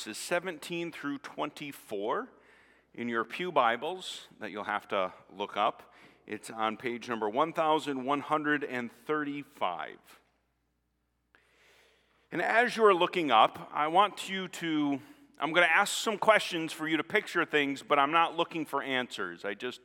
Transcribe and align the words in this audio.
verses 0.00 0.16
17 0.16 0.92
through 0.92 1.18
24 1.18 2.26
in 2.94 3.06
your 3.06 3.22
Pew 3.22 3.52
Bibles 3.52 4.28
that 4.40 4.50
you'll 4.50 4.64
have 4.64 4.88
to 4.88 5.12
look 5.36 5.58
up. 5.58 5.92
It's 6.26 6.48
on 6.48 6.78
page 6.78 7.06
number 7.06 7.28
1135. 7.28 9.88
And 12.32 12.40
as 12.40 12.78
you're 12.78 12.94
looking 12.94 13.30
up, 13.30 13.70
I 13.74 13.88
want 13.88 14.30
you 14.30 14.48
to, 14.48 14.98
I'm 15.38 15.52
going 15.52 15.68
to 15.68 15.76
ask 15.76 15.92
some 15.92 16.16
questions 16.16 16.72
for 16.72 16.88
you 16.88 16.96
to 16.96 17.04
picture 17.04 17.44
things, 17.44 17.84
but 17.86 17.98
I'm 17.98 18.12
not 18.12 18.38
looking 18.38 18.64
for 18.64 18.82
answers. 18.82 19.44
I 19.44 19.52
just 19.52 19.82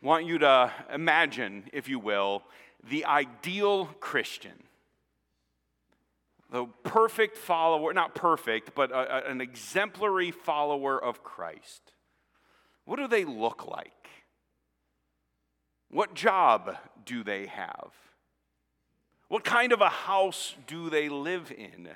want 0.00 0.24
you 0.24 0.38
to 0.38 0.70
imagine, 0.94 1.64
if 1.72 1.88
you 1.88 1.98
will, 1.98 2.44
the 2.88 3.06
ideal 3.06 3.86
Christian 3.98 4.62
the 6.52 6.66
perfect 6.84 7.38
follower, 7.38 7.94
not 7.94 8.14
perfect, 8.14 8.74
but 8.74 8.92
a, 8.92 9.26
a, 9.26 9.30
an 9.30 9.40
exemplary 9.40 10.30
follower 10.30 11.02
of 11.02 11.24
Christ. 11.24 11.92
What 12.84 12.96
do 12.96 13.08
they 13.08 13.24
look 13.24 13.66
like? 13.66 14.08
What 15.90 16.14
job 16.14 16.76
do 17.06 17.24
they 17.24 17.46
have? 17.46 17.92
What 19.28 19.44
kind 19.44 19.72
of 19.72 19.80
a 19.80 19.88
house 19.88 20.54
do 20.66 20.90
they 20.90 21.08
live 21.08 21.50
in? 21.50 21.88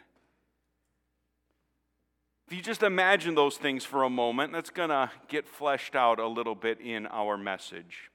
If 2.47 2.56
you 2.56 2.62
just 2.62 2.83
imagine 2.83 3.34
those 3.34 3.59
things 3.59 3.84
for 3.84 4.05
a 4.05 4.11
moment, 4.11 4.55
that's 4.55 4.70
going 4.70 4.88
to 4.88 5.11
get 5.28 5.47
fleshed 5.47 5.95
out 5.95 6.19
a 6.19 6.27
little 6.27 6.55
bit 6.55 6.80
in 6.80 7.06
our 7.09 7.36
message. 7.36 8.11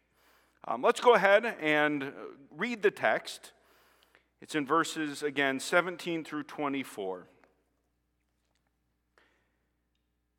Um, 0.67 0.81
let's 0.81 1.01
go 1.01 1.13
ahead 1.13 1.45
and 1.61 2.13
read 2.57 2.81
the 2.81 2.91
text. 2.91 3.51
It's 4.41 4.55
in 4.55 4.65
verses, 4.65 5.21
again, 5.21 5.59
17 5.59 6.23
through 6.23 6.43
24. 6.43 7.19
It 7.19 7.25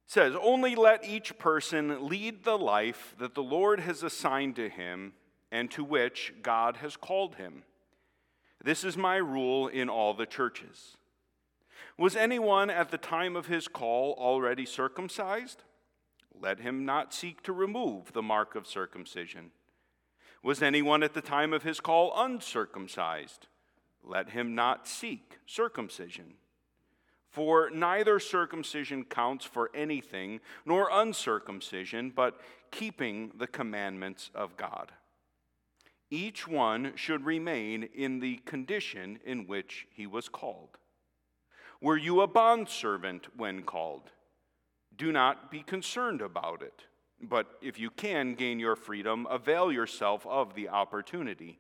says, 0.07 0.35
Only 0.41 0.75
let 0.75 1.05
each 1.05 1.39
person 1.39 2.09
lead 2.09 2.43
the 2.45 2.59
life 2.59 3.15
that 3.19 3.35
the 3.35 3.43
Lord 3.43 3.81
has 3.81 4.03
assigned 4.03 4.57
to 4.57 4.69
him 4.69 5.13
and 5.53 5.71
to 5.71 5.85
which 5.85 6.35
God 6.43 6.79
has 6.79 6.97
called 6.97 7.37
him. 7.37 7.63
This 8.63 8.85
is 8.85 8.97
my 8.97 9.17
rule 9.17 9.69
in 9.69 9.89
all 9.89 10.15
the 10.15 10.27
churches. 10.27 10.97
Was 11.97 12.17
anyone 12.17 12.71
at 12.71 12.91
the 12.91 12.99
time 12.99 13.37
of 13.37 13.47
his 13.47 13.69
call 13.69 14.15
already 14.19 14.67
circumcised? 14.67 15.63
Let 16.41 16.61
him 16.61 16.85
not 16.85 17.15
seek 17.15 17.43
to 17.43 17.53
remove 17.53 18.13
the 18.13 18.23
mark 18.23 18.55
of 18.55 18.67
circumcision. 18.67 19.51
Was 20.43 20.63
anyone 20.63 21.03
at 21.03 21.15
the 21.15 21.21
time 21.21 21.53
of 21.53 21.63
his 21.63 21.79
call 21.79 22.13
uncircumcised? 22.17 23.47
Let 24.05 24.31
him 24.31 24.55
not 24.55 24.87
seek 24.87 25.39
circumcision. 25.47 26.35
For 27.31 27.71
neither 27.71 28.21
circumcision 28.21 29.05
counts 29.05 29.45
for 29.45 29.71
anything, 29.75 30.41
nor 30.67 30.89
uncircumcision, 30.93 32.13
but 32.15 32.41
keeping 32.71 33.33
the 33.39 33.47
commandments 33.47 34.31
of 34.35 34.57
God. 34.57 34.93
Each 36.11 36.47
one 36.47 36.93
should 36.95 37.25
remain 37.25 37.89
in 37.95 38.21
the 38.21 38.37
condition 38.45 39.19
in 39.25 39.47
which 39.47 39.87
he 39.91 40.07
was 40.07 40.29
called. 40.29 40.77
Were 41.81 41.97
you 41.97 42.21
a 42.21 42.27
bondservant 42.27 43.29
when 43.35 43.63
called? 43.63 44.11
Do 44.95 45.11
not 45.11 45.51
be 45.51 45.63
concerned 45.63 46.21
about 46.21 46.61
it, 46.61 46.85
but 47.23 47.59
if 47.63 47.79
you 47.79 47.89
can 47.89 48.35
gain 48.35 48.61
your 48.61 48.77
freedom, 48.77 49.27
avail 49.31 49.73
yourself 49.73 50.27
of 50.27 50.55
the 50.55 50.69
opportunity. 50.69 51.59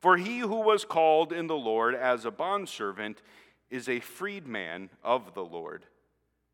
For 0.00 0.16
he 0.16 0.40
who 0.40 0.60
was 0.60 0.84
called 0.84 1.32
in 1.32 1.46
the 1.46 1.56
Lord 1.56 1.94
as 1.94 2.24
a 2.24 2.30
bondservant 2.30 3.22
is 3.70 3.88
a 3.88 4.00
freedman 4.00 4.90
of 5.02 5.34
the 5.34 5.44
Lord. 5.44 5.86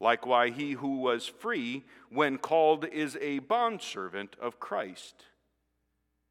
Likewise, 0.00 0.54
he 0.56 0.72
who 0.72 0.98
was 0.98 1.26
free 1.26 1.84
when 2.10 2.38
called 2.38 2.84
is 2.86 3.16
a 3.20 3.38
bondservant 3.40 4.36
of 4.40 4.58
Christ. 4.58 5.26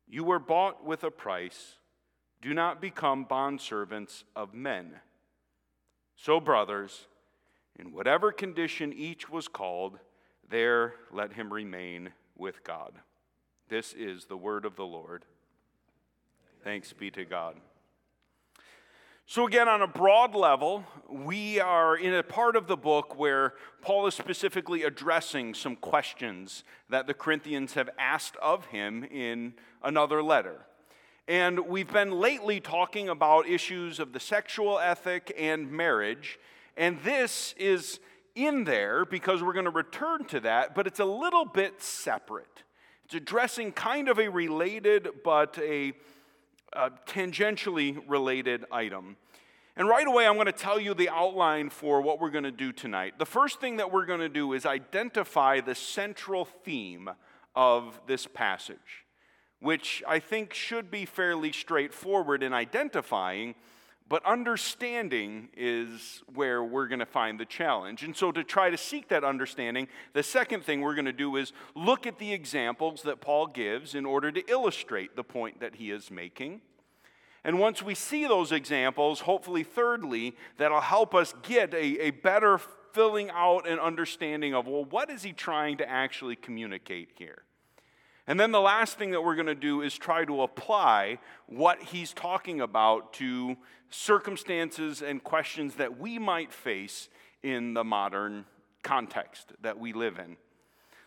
You 0.10 0.26
were 0.26 0.40
bought 0.40 0.84
with 0.86 1.04
a 1.04 1.12
price. 1.12 1.76
Do 2.42 2.54
not 2.54 2.82
become 2.82 3.26
bondservants 3.26 4.24
of 4.36 4.54
men. 4.54 4.96
So, 6.18 6.40
brothers, 6.40 7.08
in 7.80 7.94
whatever 7.94 8.32
condition 8.32 8.92
each 8.92 9.30
was 9.30 9.48
called, 9.48 10.00
there 10.50 10.96
let 11.12 11.34
him 11.34 11.54
remain 11.54 12.10
with 12.36 12.64
God. 12.64 12.94
This 13.70 13.94
is 13.94 14.26
the 14.26 14.38
word 14.38 14.66
of 14.66 14.76
the 14.76 14.86
Lord. 14.86 15.24
Thanks 16.64 16.94
be 16.94 17.10
to 17.12 17.26
God. 17.26 17.56
So, 19.26 19.48
again, 19.48 19.68
on 19.68 19.82
a 19.82 19.88
broad 19.88 20.36
level, 20.36 20.84
we 21.10 21.60
are 21.60 21.96
in 21.96 22.14
a 22.14 22.22
part 22.22 22.56
of 22.56 22.68
the 22.68 22.78
book 22.78 23.18
where 23.18 23.56
Paul 23.82 24.06
is 24.06 24.14
specifically 24.14 24.84
addressing 24.84 25.56
some 25.56 25.76
questions 25.76 26.64
that 26.90 27.08
the 27.08 27.16
Corinthians 27.16 27.74
have 27.74 27.90
asked 27.98 28.36
of 28.36 28.66
him 28.68 29.04
in 29.06 29.54
another 29.82 30.22
letter. 30.22 30.68
And 31.28 31.62
we've 31.62 31.92
been 31.92 32.12
lately 32.12 32.60
talking 32.60 33.10
about 33.10 33.48
issues 33.48 34.00
of 34.00 34.14
the 34.14 34.20
sexual 34.20 34.78
ethic 34.78 35.34
and 35.40 35.72
marriage. 35.72 36.38
And 36.78 37.00
this 37.00 37.56
is 37.58 38.00
in 38.36 38.66
there 38.66 39.04
because 39.04 39.42
we're 39.42 39.54
going 39.54 39.66
to 39.66 39.72
return 39.72 40.26
to 40.26 40.40
that, 40.42 40.76
but 40.76 40.86
it's 40.86 41.00
a 41.00 41.06
little 41.06 41.46
bit 41.46 41.82
separate. 41.82 42.64
It's 43.06 43.16
addressing 43.16 43.72
kind 43.72 44.10
of 44.10 44.20
a 44.20 44.28
related 44.28 45.10
but 45.24 45.58
a 45.60 45.94
a 46.74 46.90
tangentially 47.06 48.02
related 48.08 48.66
item. 48.72 49.18
And 49.76 49.88
right 49.88 50.06
away, 50.06 50.28
I'm 50.28 50.36
going 50.36 50.48
to 50.48 50.52
tell 50.52 50.80
you 50.80 50.94
the 50.94 51.10
outline 51.10 51.70
for 51.70 52.02
what 52.02 52.20
we're 52.20 52.30
going 52.30 52.44
to 52.44 52.52
do 52.52 52.72
tonight. 52.72 53.18
The 53.18 53.26
first 53.26 53.62
thing 53.62 53.78
that 53.78 53.92
we're 53.92 54.06
going 54.06 54.20
to 54.20 54.30
do 54.30 54.54
is 54.54 54.66
identify 54.66 55.62
the 55.62 55.76
central 55.76 56.46
theme 56.46 57.10
of 57.56 58.00
this 58.08 58.28
passage, 58.28 59.06
which 59.60 60.04
I 60.08 60.20
think 60.20 60.54
should 60.54 60.92
be 60.92 61.06
fairly 61.06 61.52
straightforward 61.52 62.44
in 62.44 62.54
identifying, 62.54 63.56
but 64.12 64.26
understanding 64.26 65.48
is 65.56 66.22
where 66.34 66.62
we're 66.62 66.90
going 66.90 67.00
to 67.00 67.06
find 67.06 67.40
the 67.40 67.46
challenge. 67.46 68.04
And 68.04 68.14
so, 68.14 68.30
to 68.34 68.44
try 68.44 68.70
to 68.70 68.78
seek 68.78 69.08
that 69.08 69.24
understanding, 69.24 69.88
the 70.12 70.22
second 70.22 70.66
thing 70.66 70.82
we're 70.82 70.96
going 70.96 71.06
to 71.06 71.14
do 71.14 71.38
is 71.38 71.54
look 71.78 72.06
at 72.06 72.20
the 72.20 72.34
examples 72.34 73.04
that 73.04 73.22
Paul 73.22 73.48
gives 73.48 73.96
in 73.96 74.06
order 74.06 74.30
to 74.30 74.44
illustrate 74.52 75.16
the 75.16 75.24
point 75.24 75.62
that 75.62 75.76
he 75.76 75.92
is 75.92 76.12
making. 76.12 76.60
And 77.46 77.58
once 77.58 77.82
we 77.82 77.96
see 77.96 78.28
those 78.28 78.52
examples, 78.52 79.22
hopefully, 79.22 79.64
thirdly, 79.64 80.36
that'll 80.58 80.82
help 80.82 81.16
us 81.16 81.34
get 81.44 81.74
a, 81.74 82.08
a 82.08 82.12
better 82.12 82.60
filling 82.92 83.30
out 83.30 83.66
and 83.66 83.80
understanding 83.80 84.54
of, 84.54 84.68
well, 84.68 84.84
what 84.84 85.10
is 85.10 85.24
he 85.24 85.32
trying 85.32 85.78
to 85.78 85.90
actually 85.90 86.36
communicate 86.36 87.12
here? 87.16 87.44
And 88.32 88.40
then 88.40 88.54
the 88.54 88.62
last 88.62 88.98
thing 88.98 89.12
that 89.12 89.22
we're 89.22 89.36
going 89.36 89.48
to 89.48 89.56
do 89.56 89.82
is 89.82 89.98
try 89.98 90.24
to 90.24 90.44
apply 90.44 91.20
what 91.48 91.84
he's 91.84 92.14
talking 92.14 92.62
about 92.62 93.12
to 93.16 93.58
circumstances 93.90 95.02
and 95.02 95.22
questions 95.22 95.76
that 95.76 96.00
we 96.00 96.18
might 96.18 96.54
face 96.54 97.10
in 97.44 97.74
the 97.74 97.84
modern 97.84 98.46
context 98.84 99.52
that 99.62 99.78
we 99.78 99.92
live 99.92 100.18
in. 100.18 100.38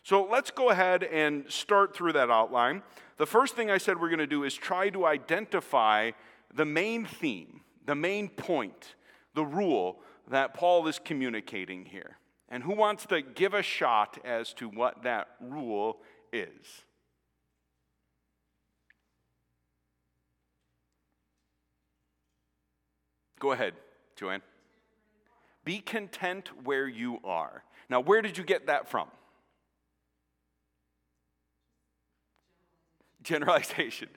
So 0.02 0.28
let's 0.30 0.50
go 0.50 0.68
ahead 0.68 1.02
and 1.02 1.50
start 1.50 1.96
through 1.96 2.12
that 2.12 2.28
outline. 2.28 2.82
The 3.16 3.24
first 3.24 3.56
thing 3.56 3.70
I 3.70 3.78
said 3.78 3.98
we're 3.98 4.10
going 4.10 4.18
to 4.18 4.26
do 4.26 4.44
is 4.44 4.52
try 4.52 4.90
to 4.90 5.06
identify 5.06 6.10
the 6.54 6.66
main 6.66 7.06
theme, 7.06 7.62
the 7.86 7.94
main 7.94 8.28
point, 8.28 8.96
the 9.32 9.46
rule 9.46 10.02
that 10.28 10.52
Paul 10.52 10.86
is 10.88 11.00
communicating 11.02 11.86
here. 11.86 12.18
And 12.50 12.62
who 12.62 12.74
wants 12.74 13.06
to 13.06 13.22
give 13.22 13.54
a 13.54 13.62
shot 13.62 14.18
as 14.26 14.52
to 14.52 14.68
what 14.68 15.04
that 15.04 15.28
rule 15.40 16.02
is? 16.30 16.83
Go 23.38 23.52
ahead, 23.52 23.74
Joanne. 24.16 24.42
Be 25.64 25.80
content 25.80 26.50
where 26.64 26.86
you 26.86 27.18
are. 27.24 27.64
Now, 27.88 28.00
where 28.00 28.22
did 28.22 28.38
you 28.38 28.44
get 28.44 28.66
that 28.66 28.88
from? 28.88 29.08
Generalization. 33.22 34.08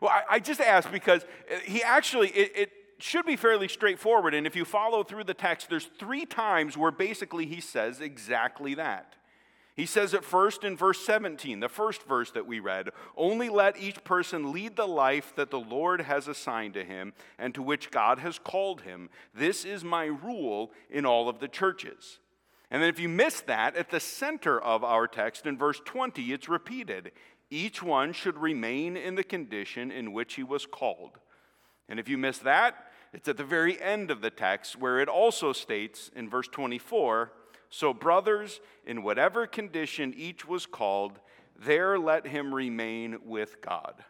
Well, 0.00 0.10
I, 0.10 0.36
I 0.36 0.38
just 0.38 0.60
asked 0.60 0.92
because 0.92 1.24
uh, 1.24 1.58
he 1.64 1.82
actually, 1.82 2.28
it, 2.28 2.52
it 2.54 2.70
should 2.98 3.26
be 3.26 3.36
fairly 3.36 3.68
straightforward. 3.68 4.34
And 4.34 4.46
if 4.46 4.54
you 4.54 4.64
follow 4.64 5.02
through 5.02 5.24
the 5.24 5.34
text, 5.34 5.70
there's 5.70 5.88
three 5.98 6.26
times 6.26 6.76
where 6.76 6.90
basically 6.90 7.46
he 7.46 7.60
says 7.60 8.00
exactly 8.00 8.74
that. 8.74 9.14
He 9.78 9.86
says 9.86 10.12
it 10.12 10.24
first 10.24 10.64
in 10.64 10.76
verse 10.76 10.98
17, 11.06 11.60
the 11.60 11.68
first 11.68 12.02
verse 12.02 12.32
that 12.32 12.48
we 12.48 12.58
read 12.58 12.90
Only 13.16 13.48
let 13.48 13.80
each 13.80 14.02
person 14.02 14.50
lead 14.50 14.74
the 14.74 14.88
life 14.88 15.32
that 15.36 15.52
the 15.52 15.60
Lord 15.60 16.00
has 16.00 16.26
assigned 16.26 16.74
to 16.74 16.82
him 16.82 17.12
and 17.38 17.54
to 17.54 17.62
which 17.62 17.92
God 17.92 18.18
has 18.18 18.40
called 18.40 18.80
him. 18.80 19.08
This 19.32 19.64
is 19.64 19.84
my 19.84 20.06
rule 20.06 20.72
in 20.90 21.06
all 21.06 21.28
of 21.28 21.38
the 21.38 21.46
churches. 21.46 22.18
And 22.72 22.82
then 22.82 22.88
if 22.90 22.98
you 22.98 23.08
miss 23.08 23.40
that, 23.42 23.76
at 23.76 23.90
the 23.90 24.00
center 24.00 24.60
of 24.60 24.82
our 24.82 25.06
text 25.06 25.46
in 25.46 25.56
verse 25.56 25.80
20, 25.84 26.24
it's 26.32 26.48
repeated 26.48 27.12
Each 27.48 27.80
one 27.80 28.12
should 28.12 28.36
remain 28.36 28.96
in 28.96 29.14
the 29.14 29.22
condition 29.22 29.92
in 29.92 30.12
which 30.12 30.34
he 30.34 30.42
was 30.42 30.66
called. 30.66 31.20
And 31.88 32.00
if 32.00 32.08
you 32.08 32.18
miss 32.18 32.38
that, 32.38 32.74
it's 33.12 33.28
at 33.28 33.36
the 33.36 33.44
very 33.44 33.80
end 33.80 34.10
of 34.10 34.22
the 34.22 34.30
text 34.30 34.74
where 34.74 34.98
it 34.98 35.08
also 35.08 35.52
states 35.52 36.10
in 36.16 36.28
verse 36.28 36.48
24 36.48 37.30
So, 37.70 37.92
brothers, 37.92 38.60
in 38.86 39.02
whatever 39.02 39.46
condition 39.46 40.14
each 40.16 40.46
was 40.46 40.66
called, 40.66 41.20
there 41.58 41.98
let 41.98 42.26
him 42.26 42.54
remain 42.54 43.18
with 43.24 43.60
God. 43.60 44.04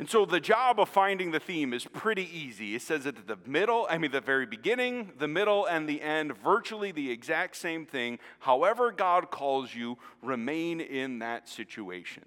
And 0.00 0.08
so 0.08 0.24
the 0.24 0.40
job 0.40 0.80
of 0.80 0.88
finding 0.88 1.30
the 1.30 1.38
theme 1.38 1.74
is 1.74 1.84
pretty 1.84 2.26
easy. 2.34 2.74
It 2.74 2.80
says 2.80 3.06
at 3.06 3.26
the 3.26 3.36
middle, 3.44 3.86
I 3.90 3.98
mean, 3.98 4.10
the 4.12 4.22
very 4.22 4.46
beginning, 4.46 5.12
the 5.18 5.28
middle, 5.28 5.66
and 5.66 5.86
the 5.86 6.00
end, 6.00 6.34
virtually 6.38 6.90
the 6.90 7.10
exact 7.10 7.54
same 7.56 7.84
thing. 7.84 8.18
However, 8.38 8.92
God 8.92 9.30
calls 9.30 9.74
you, 9.74 9.98
remain 10.22 10.80
in 10.80 11.18
that 11.18 11.50
situation. 11.50 12.24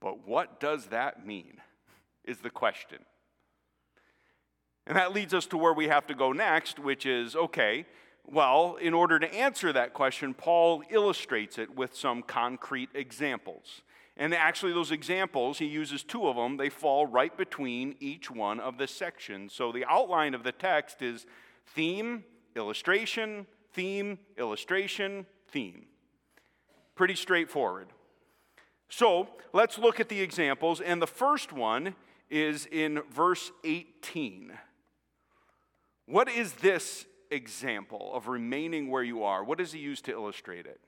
But 0.00 0.24
what 0.24 0.60
does 0.60 0.86
that 0.86 1.26
mean? 1.26 1.60
Is 2.24 2.38
the 2.38 2.50
question. 2.50 2.98
And 4.86 4.96
that 4.96 5.12
leads 5.12 5.34
us 5.34 5.46
to 5.46 5.56
where 5.56 5.72
we 5.72 5.88
have 5.88 6.06
to 6.06 6.14
go 6.14 6.30
next, 6.30 6.78
which 6.78 7.06
is 7.06 7.34
okay, 7.34 7.86
well, 8.26 8.76
in 8.80 8.94
order 8.94 9.18
to 9.18 9.32
answer 9.34 9.72
that 9.72 9.92
question, 9.92 10.34
Paul 10.34 10.82
illustrates 10.90 11.58
it 11.58 11.76
with 11.76 11.94
some 11.94 12.22
concrete 12.22 12.90
examples. 12.94 13.82
And 14.16 14.32
actually, 14.32 14.72
those 14.72 14.92
examples, 14.92 15.58
he 15.58 15.66
uses 15.66 16.02
two 16.02 16.28
of 16.28 16.36
them. 16.36 16.56
They 16.56 16.70
fall 16.70 17.06
right 17.06 17.36
between 17.36 17.96
each 18.00 18.30
one 18.30 18.60
of 18.60 18.78
the 18.78 18.86
sections. 18.86 19.52
So 19.52 19.72
the 19.72 19.84
outline 19.86 20.34
of 20.34 20.44
the 20.44 20.52
text 20.52 21.02
is 21.02 21.26
theme, 21.66 22.24
illustration, 22.54 23.46
theme, 23.72 24.18
illustration, 24.38 25.26
theme. 25.48 25.86
Pretty 26.94 27.16
straightforward. 27.16 27.88
So 28.88 29.28
let's 29.52 29.78
look 29.78 29.98
at 29.98 30.08
the 30.08 30.20
examples. 30.20 30.80
And 30.80 31.02
the 31.02 31.08
first 31.08 31.52
one 31.52 31.96
is 32.30 32.66
in 32.70 33.02
verse 33.12 33.50
18. 33.64 34.52
What 36.06 36.28
is 36.28 36.54
this 36.54 37.06
example 37.30 38.12
of 38.14 38.28
remaining 38.28 38.90
where 38.90 39.02
you 39.02 39.22
are? 39.22 39.42
What 39.44 39.58
does 39.58 39.72
he 39.72 39.78
use 39.78 40.00
to 40.02 40.12
illustrate 40.12 40.66
it? 40.66 40.80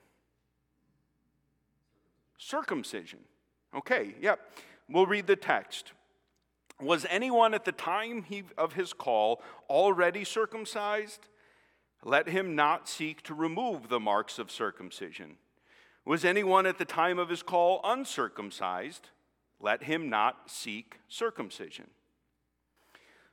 Circumcision. 2.38 3.20
Okay, 3.74 4.14
yep. 4.20 4.40
We'll 4.88 5.06
read 5.06 5.26
the 5.26 5.36
text. 5.36 5.92
Was 6.80 7.06
anyone 7.08 7.54
at 7.54 7.64
the 7.64 7.72
time 7.72 8.22
he, 8.22 8.44
of 8.58 8.74
his 8.74 8.92
call 8.92 9.42
already 9.68 10.24
circumcised? 10.24 11.26
Let 12.04 12.28
him 12.28 12.54
not 12.54 12.88
seek 12.88 13.22
to 13.22 13.34
remove 13.34 13.88
the 13.88 13.98
marks 13.98 14.38
of 14.38 14.50
circumcision. 14.50 15.38
Was 16.04 16.24
anyone 16.24 16.66
at 16.66 16.78
the 16.78 16.84
time 16.84 17.18
of 17.18 17.30
his 17.30 17.42
call 17.42 17.80
uncircumcised? 17.82 19.08
Let 19.58 19.84
him 19.84 20.08
not 20.08 20.50
seek 20.50 21.00
circumcision. 21.08 21.86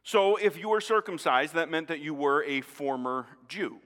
So, 0.04 0.36
if 0.36 0.58
you 0.58 0.70
were 0.70 0.82
circumcised, 0.82 1.54
that 1.54 1.70
meant 1.70 1.88
that 1.88 2.02
you 2.02 2.14
were 2.14 2.44
a 2.44 2.60
former 2.62 3.26
Jew. 3.48 3.80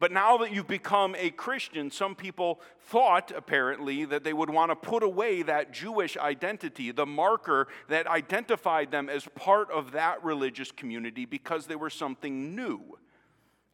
But 0.00 0.12
now 0.12 0.36
that 0.38 0.52
you've 0.52 0.68
become 0.68 1.16
a 1.16 1.30
Christian, 1.30 1.90
some 1.90 2.14
people 2.14 2.60
thought, 2.82 3.32
apparently, 3.34 4.04
that 4.04 4.22
they 4.22 4.32
would 4.32 4.48
want 4.48 4.70
to 4.70 4.76
put 4.76 5.02
away 5.02 5.42
that 5.42 5.72
Jewish 5.72 6.16
identity, 6.16 6.92
the 6.92 7.06
marker 7.06 7.66
that 7.88 8.06
identified 8.06 8.92
them 8.92 9.08
as 9.08 9.26
part 9.34 9.70
of 9.72 9.92
that 9.92 10.22
religious 10.22 10.70
community 10.70 11.24
because 11.24 11.66
they 11.66 11.74
were 11.74 11.90
something 11.90 12.54
new. 12.54 12.96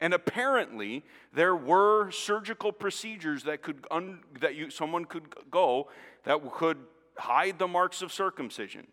And 0.01 0.13
apparently, 0.13 1.03
there 1.31 1.55
were 1.55 2.09
surgical 2.09 2.71
procedures 2.71 3.43
that, 3.43 3.61
could 3.61 3.85
un- 3.91 4.21
that 4.41 4.55
you, 4.55 4.71
someone 4.71 5.05
could 5.05 5.33
go 5.51 5.89
that 6.23 6.39
could 6.53 6.79
hide 7.17 7.59
the 7.59 7.67
marks 7.67 8.01
of 8.01 8.11
circumcision. 8.11 8.87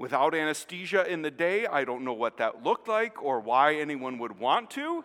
Without 0.00 0.34
anesthesia 0.34 1.06
in 1.06 1.20
the 1.20 1.30
day, 1.30 1.66
I 1.66 1.84
don't 1.84 2.06
know 2.06 2.14
what 2.14 2.38
that 2.38 2.64
looked 2.64 2.88
like 2.88 3.22
or 3.22 3.38
why 3.38 3.74
anyone 3.74 4.16
would 4.16 4.38
want 4.38 4.70
to, 4.70 5.04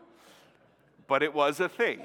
but 1.06 1.22
it 1.22 1.34
was 1.34 1.60
a 1.60 1.68
thing. 1.68 2.00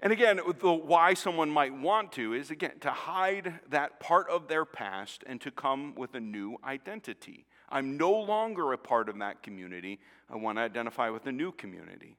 And 0.00 0.12
again, 0.12 0.38
the 0.60 0.74
why 0.74 1.14
someone 1.14 1.48
might 1.48 1.72
want 1.72 2.12
to 2.12 2.34
is 2.34 2.50
again 2.50 2.80
to 2.80 2.90
hide 2.90 3.60
that 3.70 3.98
part 3.98 4.28
of 4.28 4.46
their 4.46 4.66
past 4.66 5.24
and 5.26 5.40
to 5.40 5.50
come 5.50 5.94
with 5.94 6.14
a 6.14 6.20
new 6.20 6.58
identity. 6.62 7.46
I'm 7.70 7.96
no 7.96 8.12
longer 8.12 8.74
a 8.74 8.78
part 8.78 9.08
of 9.08 9.18
that 9.20 9.42
community. 9.42 9.98
I 10.28 10.36
want 10.36 10.58
to 10.58 10.62
identify 10.62 11.08
with 11.08 11.24
a 11.24 11.32
new 11.32 11.50
community. 11.50 12.18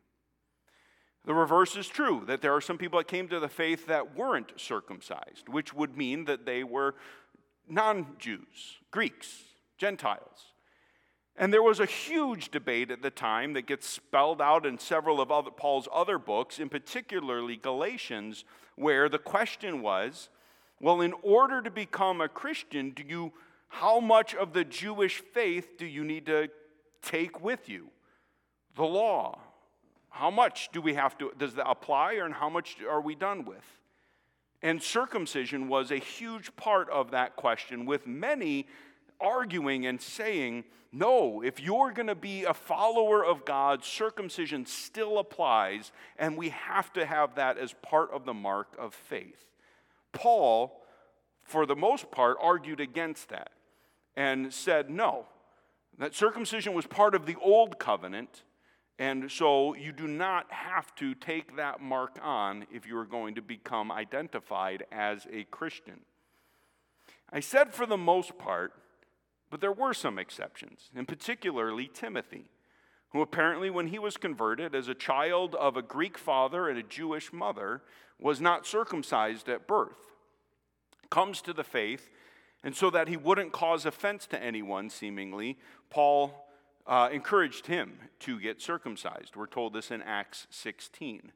The 1.23 1.35
reverse 1.35 1.75
is 1.75 1.87
true, 1.87 2.23
that 2.25 2.41
there 2.41 2.55
are 2.55 2.61
some 2.61 2.79
people 2.79 2.97
that 2.97 3.07
came 3.07 3.27
to 3.27 3.39
the 3.39 3.47
faith 3.47 3.85
that 3.85 4.15
weren't 4.15 4.53
circumcised, 4.55 5.47
which 5.47 5.71
would 5.71 5.95
mean 5.95 6.25
that 6.25 6.47
they 6.47 6.63
were 6.63 6.95
non 7.69 8.15
Jews, 8.17 8.79
Greeks, 8.89 9.43
Gentiles. 9.77 10.53
And 11.35 11.53
there 11.53 11.61
was 11.61 11.79
a 11.79 11.85
huge 11.85 12.49
debate 12.49 12.89
at 12.89 13.03
the 13.03 13.11
time 13.11 13.53
that 13.53 13.67
gets 13.67 13.87
spelled 13.87 14.41
out 14.41 14.65
in 14.65 14.79
several 14.79 15.21
of 15.21 15.31
other, 15.31 15.51
Paul's 15.51 15.87
other 15.93 16.17
books, 16.17 16.59
in 16.59 16.67
particularly 16.67 17.55
Galatians, 17.55 18.43
where 18.75 19.07
the 19.07 19.19
question 19.19 19.81
was, 19.83 20.29
well, 20.79 21.01
in 21.01 21.13
order 21.21 21.61
to 21.61 21.69
become 21.69 22.21
a 22.21 22.27
Christian, 22.27 22.91
do 22.91 23.03
you 23.07 23.33
how 23.69 23.99
much 23.99 24.33
of 24.33 24.53
the 24.53 24.63
Jewish 24.63 25.21
faith 25.33 25.77
do 25.77 25.85
you 25.85 26.03
need 26.03 26.25
to 26.27 26.49
take 27.01 27.43
with 27.43 27.69
you? 27.69 27.89
The 28.75 28.85
law. 28.85 29.39
How 30.09 30.31
much 30.31 30.69
do 30.71 30.81
we 30.81 30.93
have 30.95 31.17
to 31.19 31.31
does 31.37 31.55
that 31.55 31.69
apply 31.69 32.15
or 32.15 32.25
and 32.25 32.33
how 32.33 32.49
much 32.49 32.77
are 32.87 33.01
we 33.01 33.13
done 33.13 33.45
with? 33.45 33.65
And 34.63 34.81
circumcision 34.81 35.67
was 35.67 35.91
a 35.91 35.97
huge 35.97 36.55
part 36.55 36.89
of 36.89 37.11
that 37.11 37.35
question 37.35 37.85
with 37.85 38.07
many 38.07 38.65
arguing 39.19 39.85
and 39.85 40.01
saying, 40.01 40.63
no, 40.91 41.41
if 41.41 41.59
you're 41.59 41.91
going 41.91 42.07
to 42.07 42.15
be 42.15 42.45
a 42.45 42.53
follower 42.53 43.23
of 43.23 43.45
God, 43.45 43.83
circumcision 43.83 44.65
still 44.65 45.19
applies, 45.19 45.91
and 46.17 46.37
we 46.37 46.49
have 46.49 46.93
to 46.93 47.05
have 47.05 47.35
that 47.35 47.57
as 47.57 47.73
part 47.81 48.11
of 48.11 48.25
the 48.25 48.33
mark 48.33 48.75
of 48.79 48.93
faith. 48.93 49.45
Paul, 50.13 50.81
for 51.43 51.65
the 51.65 51.75
most 51.75 52.09
part, 52.09 52.37
argued 52.41 52.79
against 52.79 53.29
that 53.29 53.51
and 54.15 54.53
said, 54.53 54.89
no, 54.89 55.25
that 55.99 56.15
circumcision 56.15 56.73
was 56.73 56.87
part 56.87 57.15
of 57.15 57.25
the 57.25 57.35
old 57.41 57.79
covenant, 57.79 58.43
and 58.97 59.31
so 59.31 59.75
you 59.75 59.91
do 59.91 60.07
not 60.07 60.51
have 60.51 60.95
to 60.95 61.13
take 61.13 61.57
that 61.57 61.81
mark 61.81 62.17
on 62.21 62.65
if 62.71 62.87
you 62.87 62.97
are 62.97 63.05
going 63.05 63.35
to 63.35 63.41
become 63.41 63.91
identified 63.91 64.85
as 64.91 65.27
a 65.31 65.43
Christian. 65.45 65.99
I 67.31 67.41
said 67.41 67.73
for 67.73 67.85
the 67.85 67.97
most 67.97 68.37
part, 68.37 68.73
but 69.49 69.61
there 69.61 69.71
were 69.71 69.93
some 69.93 70.19
exceptions, 70.19 70.89
and 70.95 71.07
particularly 71.07 71.89
Timothy, 71.93 72.49
who 73.11 73.21
apparently, 73.21 73.69
when 73.69 73.87
he 73.87 73.99
was 73.99 74.17
converted 74.17 74.75
as 74.75 74.87
a 74.87 74.93
child 74.93 75.55
of 75.55 75.77
a 75.77 75.81
Greek 75.81 76.17
father 76.17 76.67
and 76.67 76.77
a 76.77 76.83
Jewish 76.83 77.31
mother, 77.31 77.81
was 78.19 78.41
not 78.41 78.65
circumcised 78.65 79.47
at 79.47 79.67
birth, 79.67 80.11
comes 81.09 81.41
to 81.41 81.53
the 81.53 81.63
faith, 81.63 82.09
and 82.63 82.75
so 82.75 82.89
that 82.89 83.07
he 83.07 83.15
wouldn't 83.15 83.53
cause 83.53 83.85
offense 83.85 84.27
to 84.27 84.43
anyone, 84.43 84.89
seemingly, 84.89 85.57
Paul 85.89 86.47
uh, 86.85 87.09
encouraged 87.11 87.67
him 87.67 87.99
to 88.19 88.39
get 88.39 88.61
circumcised. 88.61 89.35
We're 89.35 89.47
told 89.47 89.73
this 89.73 89.91
in 89.91 90.01
Acts 90.01 90.47
16. 90.49 91.31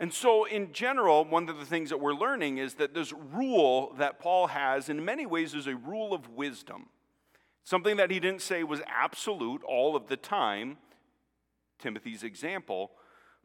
And 0.00 0.12
so, 0.12 0.44
in 0.44 0.72
general, 0.72 1.24
one 1.24 1.48
of 1.48 1.58
the 1.58 1.64
things 1.64 1.90
that 1.90 1.98
we're 1.98 2.14
learning 2.14 2.58
is 2.58 2.74
that 2.74 2.94
this 2.94 3.12
rule 3.12 3.94
that 3.98 4.20
Paul 4.20 4.48
has, 4.48 4.88
in 4.88 5.04
many 5.04 5.26
ways, 5.26 5.54
is 5.54 5.66
a 5.66 5.74
rule 5.74 6.14
of 6.14 6.28
wisdom. 6.28 6.86
Something 7.68 7.98
that 7.98 8.10
he 8.10 8.18
didn't 8.18 8.40
say 8.40 8.64
was 8.64 8.80
absolute 8.86 9.62
all 9.62 9.94
of 9.94 10.06
the 10.06 10.16
time, 10.16 10.78
Timothy's 11.78 12.22
example, 12.22 12.92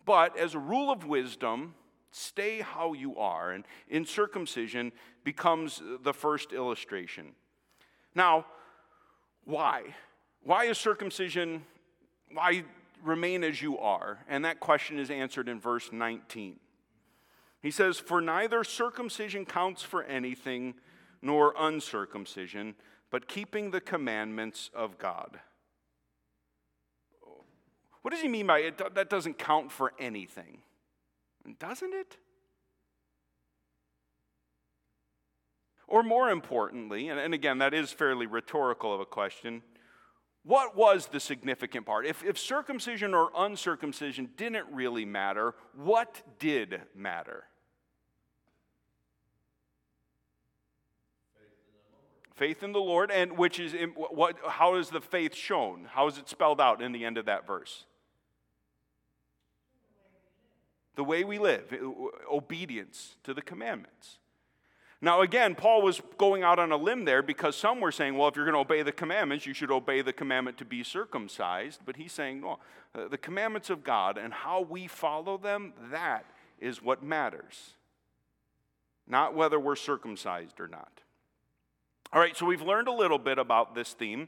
but 0.06 0.38
as 0.38 0.56
a 0.56 0.60
rule 0.60 0.90
of 0.90 1.06
wisdom, 1.06 1.76
stay 2.10 2.62
how 2.62 2.94
you 2.94 3.18
are. 3.18 3.52
And 3.52 3.66
in 3.90 4.06
circumcision 4.06 4.94
becomes 5.26 5.82
the 6.04 6.14
first 6.14 6.54
illustration. 6.54 7.34
Now, 8.16 8.46
why? 9.44 9.94
Why 10.42 10.68
is 10.68 10.78
circumcision, 10.78 11.66
why 12.32 12.64
remain 13.04 13.44
as 13.44 13.62
you 13.62 13.78
are? 13.78 14.20
And 14.30 14.46
that 14.46 14.62
question 14.62 15.00
is 15.00 15.12
answered 15.12 15.50
in 15.50 15.60
verse 15.60 15.90
19. 15.92 16.62
He 17.62 17.72
says, 17.72 18.00
For 18.00 18.22
neither 18.22 18.64
circumcision 18.64 19.44
counts 19.46 19.84
for 19.84 20.02
anything, 20.02 20.76
nor 21.22 21.54
uncircumcision 21.60 22.76
but 23.14 23.28
keeping 23.28 23.70
the 23.70 23.80
commandments 23.80 24.72
of 24.74 24.98
God. 24.98 25.40
What 28.02 28.10
does 28.10 28.22
he 28.22 28.28
mean 28.28 28.48
by 28.48 28.62
it? 28.62 28.82
That 28.96 29.08
doesn't 29.08 29.38
count 29.38 29.72
for 29.72 29.94
anything. 30.00 30.58
Doesn't 31.60 31.94
it? 31.94 32.18
Or 35.88 36.02
more 36.02 36.32
importantly, 36.32 37.08
and, 37.10 37.36
again, 37.36 37.60
that 37.60 37.76
is 37.76 37.92
fairly 37.92 38.26
rhetorical 38.26 38.92
of 38.96 39.00
a 39.00 39.06
question, 39.06 39.62
what 40.44 40.76
was 40.76 41.06
the 41.06 41.20
significant 41.20 41.86
part? 41.86 42.08
If, 42.08 42.24
if 42.24 42.40
circumcision 42.40 43.14
or 43.14 43.30
uncircumcision 43.38 44.32
didn't 44.38 44.66
really 44.72 45.06
matter, 45.06 45.54
what 45.76 46.24
did 46.40 46.82
matter? 46.96 47.44
Faith 52.44 52.64
in 52.64 52.74
the 52.74 52.80
Lord, 52.80 53.10
and 53.10 53.38
which 53.38 53.60
is 53.60 53.74
in, 53.74 53.92
what, 53.92 54.36
how 54.46 54.76
is 54.76 54.90
the 54.90 55.00
faith 55.00 55.34
shown? 55.34 55.88
How 55.92 56.08
is 56.08 56.18
it 56.18 56.28
spelled 56.28 56.60
out 56.60 56.82
in 56.82 56.92
the 56.92 57.06
end 57.06 57.18
of 57.18 57.26
that 57.26 57.48
verse? 57.48 57.86
the 60.96 61.04
way 61.04 61.24
we 61.24 61.40
live, 61.40 61.74
obedience 62.32 63.16
to 63.24 63.34
the 63.34 63.42
commandments. 63.42 64.20
Now, 65.02 65.22
again, 65.22 65.56
Paul 65.56 65.82
was 65.82 66.02
going 66.18 66.44
out 66.44 66.60
on 66.60 66.72
a 66.72 66.78
limb 66.78 67.04
there 67.04 67.22
because 67.22 67.58
some 67.58 67.82
were 67.82 67.92
saying, 67.92 68.16
well, 68.16 68.30
if 68.30 68.36
you're 68.36 68.46
going 68.46 68.56
to 68.56 68.60
obey 68.60 68.84
the 68.84 68.92
commandments, 68.92 69.46
you 69.46 69.54
should 69.54 69.72
obey 69.72 70.02
the 70.02 70.14
commandment 70.14 70.58
to 70.60 70.66
be 70.66 70.84
circumcised. 70.84 71.82
But 71.86 71.98
he's 71.98 72.14
saying, 72.14 72.42
no, 72.42 72.60
uh, 72.96 73.08
the 73.10 73.18
commandments 73.18 73.70
of 73.70 73.84
God 73.84 74.18
and 74.18 74.34
how 74.34 74.62
we 74.62 74.88
follow 74.88 75.38
them, 75.38 75.74
that 75.92 76.26
is 76.60 76.82
what 76.82 77.04
matters, 77.04 77.72
not 79.06 79.36
whether 79.36 79.60
we're 79.60 79.76
circumcised 79.76 80.60
or 80.62 80.70
not. 80.70 81.03
All 82.14 82.20
right, 82.20 82.38
so 82.38 82.46
we've 82.46 82.62
learned 82.62 82.88
a 82.88 82.92
little 82.92 83.18
bit 83.18 83.40
about 83.40 83.74
this 83.74 83.94
theme. 83.94 84.28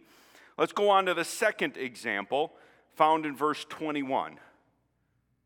Let's 0.57 0.71
go 0.71 0.89
on 0.89 1.05
to 1.05 1.13
the 1.13 1.23
second 1.23 1.77
example 1.77 2.53
found 2.95 3.27
in 3.27 3.35
verse 3.35 3.63
21. 3.69 4.39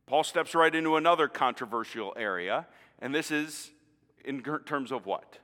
Paul 0.06 0.24
steps 0.24 0.56
right 0.56 0.74
into 0.74 0.96
another 0.96 1.28
controversial 1.28 2.14
area, 2.16 2.66
and 3.00 3.14
this 3.14 3.30
is 3.30 3.72
in 4.24 4.42
terms 4.42 4.94
of 4.94 5.06
what? 5.06 5.40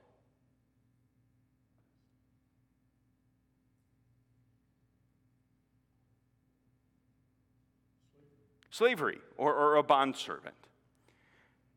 Slavery 8.69 9.19
or, 9.35 9.53
or 9.53 9.75
a 9.75 9.83
bondservant. 9.83 10.55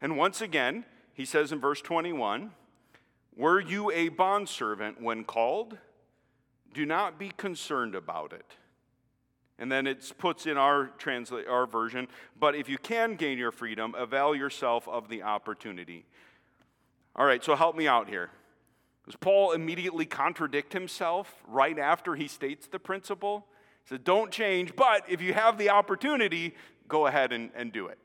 And 0.00 0.16
once 0.16 0.40
again, 0.40 0.84
he 1.12 1.24
says 1.24 1.50
in 1.50 1.58
verse 1.58 1.82
21 1.82 2.52
Were 3.38 3.60
you 3.60 3.92
a 3.92 4.08
bondservant 4.08 5.00
when 5.00 5.22
called? 5.22 5.78
Do 6.74 6.84
not 6.84 7.20
be 7.20 7.30
concerned 7.30 7.94
about 7.94 8.32
it. 8.32 8.56
And 9.60 9.70
then 9.70 9.86
it 9.86 10.12
puts 10.18 10.44
in 10.44 10.56
our 10.56 10.86
translate 10.98 11.46
our 11.46 11.64
version, 11.64 12.08
but 12.38 12.56
if 12.56 12.68
you 12.68 12.78
can 12.78 13.14
gain 13.14 13.38
your 13.38 13.52
freedom, 13.52 13.94
avail 13.96 14.34
yourself 14.34 14.88
of 14.88 15.08
the 15.08 15.22
opportunity. 15.22 16.04
All 17.14 17.24
right, 17.24 17.42
so 17.42 17.54
help 17.54 17.76
me 17.76 17.86
out 17.86 18.08
here. 18.08 18.30
Does 19.06 19.14
Paul 19.14 19.52
immediately 19.52 20.04
contradict 20.04 20.72
himself 20.72 21.32
right 21.46 21.78
after 21.78 22.16
he 22.16 22.26
states 22.26 22.66
the 22.66 22.80
principle? 22.80 23.46
He 23.84 23.90
says, 23.90 24.00
Don't 24.02 24.32
change, 24.32 24.74
but 24.74 25.04
if 25.08 25.20
you 25.22 25.32
have 25.32 25.58
the 25.58 25.70
opportunity, 25.70 26.56
go 26.88 27.06
ahead 27.06 27.32
and, 27.32 27.50
and 27.54 27.72
do 27.72 27.86
it. 27.86 27.98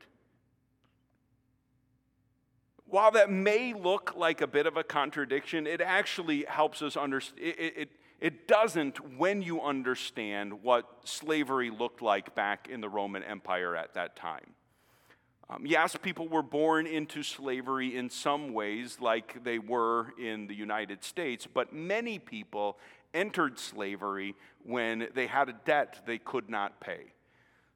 While 2.94 3.10
that 3.10 3.28
may 3.28 3.74
look 3.74 4.14
like 4.14 4.40
a 4.40 4.46
bit 4.46 4.66
of 4.66 4.76
a 4.76 4.84
contradiction, 4.84 5.66
it 5.66 5.80
actually 5.80 6.44
helps 6.46 6.80
us 6.80 6.96
understand. 6.96 7.40
It, 7.44 7.74
it, 7.76 7.88
it 8.20 8.46
doesn't 8.46 9.18
when 9.18 9.42
you 9.42 9.60
understand 9.60 10.62
what 10.62 10.86
slavery 11.02 11.70
looked 11.70 12.02
like 12.02 12.36
back 12.36 12.68
in 12.68 12.80
the 12.80 12.88
Roman 12.88 13.24
Empire 13.24 13.74
at 13.74 13.94
that 13.94 14.14
time. 14.14 14.54
Um, 15.50 15.66
yes, 15.66 15.96
people 16.00 16.28
were 16.28 16.44
born 16.44 16.86
into 16.86 17.24
slavery 17.24 17.96
in 17.96 18.10
some 18.10 18.52
ways, 18.52 18.98
like 19.00 19.42
they 19.42 19.58
were 19.58 20.12
in 20.16 20.46
the 20.46 20.54
United 20.54 21.02
States, 21.02 21.48
but 21.52 21.72
many 21.72 22.20
people 22.20 22.78
entered 23.12 23.58
slavery 23.58 24.36
when 24.62 25.08
they 25.16 25.26
had 25.26 25.48
a 25.48 25.54
debt 25.64 26.02
they 26.06 26.18
could 26.18 26.48
not 26.48 26.78
pay. 26.78 27.06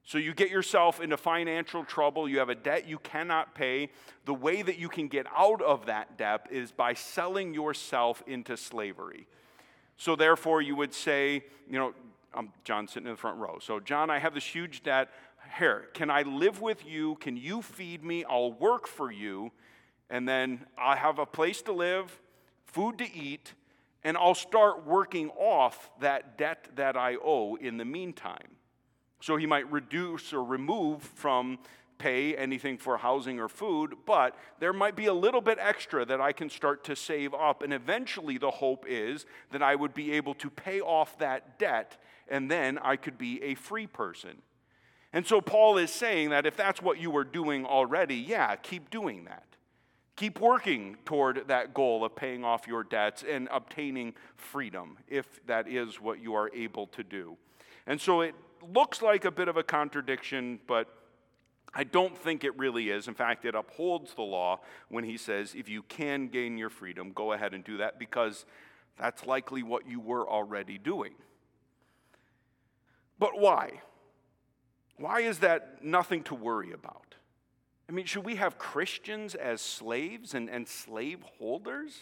So 0.09 0.17
you 0.17 0.33
get 0.33 0.49
yourself 0.49 0.99
into 0.99 1.17
financial 1.17 1.85
trouble, 1.85 2.27
you 2.27 2.39
have 2.39 2.49
a 2.49 2.55
debt 2.55 2.87
you 2.87 2.97
cannot 2.97 3.53
pay. 3.53 3.91
The 4.25 4.33
way 4.33 4.63
that 4.63 4.79
you 4.79 4.89
can 4.89 5.07
get 5.07 5.27
out 5.37 5.61
of 5.61 5.85
that 5.85 6.17
debt 6.17 6.47
is 6.49 6.71
by 6.71 6.95
selling 6.95 7.53
yourself 7.53 8.23
into 8.25 8.57
slavery. 8.57 9.27
So 9.97 10.15
therefore, 10.15 10.63
you 10.63 10.75
would 10.75 10.95
say, 10.95 11.43
you 11.69 11.77
know, 11.77 11.93
I'm 12.33 12.51
John 12.63 12.87
sitting 12.87 13.05
in 13.05 13.13
the 13.13 13.17
front 13.17 13.37
row. 13.37 13.59
So, 13.61 13.79
John, 13.79 14.09
I 14.09 14.17
have 14.17 14.33
this 14.33 14.43
huge 14.43 14.81
debt 14.81 15.09
here, 15.59 15.89
can 15.93 16.09
I 16.09 16.23
live 16.23 16.59
with 16.59 16.83
you? 16.87 17.13
Can 17.17 17.37
you 17.37 17.61
feed 17.61 18.03
me? 18.03 18.25
I'll 18.27 18.53
work 18.53 18.87
for 18.87 19.11
you. 19.11 19.51
And 20.09 20.27
then 20.27 20.65
I 20.75 20.95
have 20.95 21.19
a 21.19 21.25
place 21.27 21.61
to 21.61 21.71
live, 21.71 22.19
food 22.65 22.97
to 22.97 23.13
eat, 23.13 23.53
and 24.03 24.17
I'll 24.17 24.33
start 24.33 24.87
working 24.87 25.29
off 25.37 25.91
that 25.99 26.35
debt 26.35 26.67
that 26.77 26.97
I 26.97 27.17
owe 27.23 27.57
in 27.57 27.77
the 27.77 27.85
meantime. 27.85 28.55
So 29.19 29.37
he 29.37 29.45
might 29.45 29.69
reduce 29.71 30.33
or 30.33 30.43
remove 30.43 31.01
from 31.01 31.59
pay 31.97 32.35
anything 32.35 32.77
for 32.77 32.97
housing 32.97 33.39
or 33.39 33.49
food, 33.49 33.93
but 34.05 34.35
there 34.59 34.73
might 34.73 34.95
be 34.95 35.07
a 35.07 35.13
little 35.13 35.41
bit 35.41 35.57
extra 35.59 36.05
that 36.05 36.21
I 36.21 36.31
can 36.31 36.49
start 36.49 36.83
to 36.85 36.95
save 36.95 37.33
up. 37.33 37.61
And 37.61 37.73
eventually, 37.73 38.37
the 38.37 38.49
hope 38.49 38.85
is 38.87 39.25
that 39.51 39.61
I 39.61 39.75
would 39.75 39.93
be 39.93 40.13
able 40.13 40.33
to 40.35 40.49
pay 40.49 40.79
off 40.79 41.17
that 41.19 41.59
debt, 41.59 42.01
and 42.29 42.49
then 42.49 42.79
I 42.79 42.95
could 42.95 43.17
be 43.17 43.43
a 43.43 43.55
free 43.55 43.85
person. 43.85 44.41
And 45.11 45.27
so 45.27 45.41
Paul 45.41 45.77
is 45.77 45.91
saying 45.91 46.29
that 46.29 46.45
if 46.45 46.55
that's 46.55 46.81
what 46.81 46.99
you 46.99 47.11
were 47.11 47.23
doing 47.23 47.65
already, 47.65 48.15
yeah, 48.15 48.55
keep 48.55 48.89
doing 48.89 49.25
that. 49.25 49.43
Keep 50.15 50.39
working 50.39 50.97
toward 51.05 51.47
that 51.47 51.73
goal 51.73 52.05
of 52.05 52.15
paying 52.15 52.43
off 52.43 52.67
your 52.67 52.83
debts 52.83 53.23
and 53.27 53.47
obtaining 53.51 54.13
freedom, 54.35 54.97
if 55.07 55.45
that 55.47 55.67
is 55.67 55.99
what 55.99 56.21
you 56.21 56.35
are 56.35 56.51
able 56.53 56.87
to 56.87 57.03
do. 57.03 57.37
And 57.87 57.99
so 57.99 58.21
it 58.21 58.35
looks 58.73 59.01
like 59.01 59.25
a 59.25 59.31
bit 59.31 59.47
of 59.47 59.57
a 59.57 59.63
contradiction, 59.63 60.59
but 60.67 60.87
I 61.73 61.83
don't 61.83 62.17
think 62.17 62.43
it 62.43 62.57
really 62.57 62.89
is. 62.89 63.07
In 63.07 63.13
fact, 63.13 63.45
it 63.45 63.55
upholds 63.55 64.13
the 64.13 64.23
law 64.23 64.59
when 64.89 65.03
he 65.03 65.17
says, 65.17 65.53
if 65.55 65.69
you 65.69 65.83
can 65.83 66.27
gain 66.27 66.57
your 66.57 66.69
freedom, 66.69 67.11
go 67.13 67.33
ahead 67.33 67.53
and 67.53 67.63
do 67.63 67.77
that 67.77 67.99
because 67.99 68.45
that's 68.97 69.25
likely 69.25 69.63
what 69.63 69.87
you 69.87 69.99
were 69.99 70.27
already 70.27 70.77
doing. 70.77 71.13
But 73.19 73.39
why? 73.39 73.81
Why 74.97 75.21
is 75.21 75.39
that 75.39 75.83
nothing 75.83 76.23
to 76.23 76.35
worry 76.35 76.71
about? 76.71 77.15
I 77.87 77.91
mean, 77.91 78.05
should 78.05 78.25
we 78.25 78.35
have 78.35 78.57
Christians 78.57 79.35
as 79.35 79.61
slaves 79.61 80.33
and, 80.33 80.49
and 80.49 80.67
slave 80.67 81.23
holders? 81.37 81.97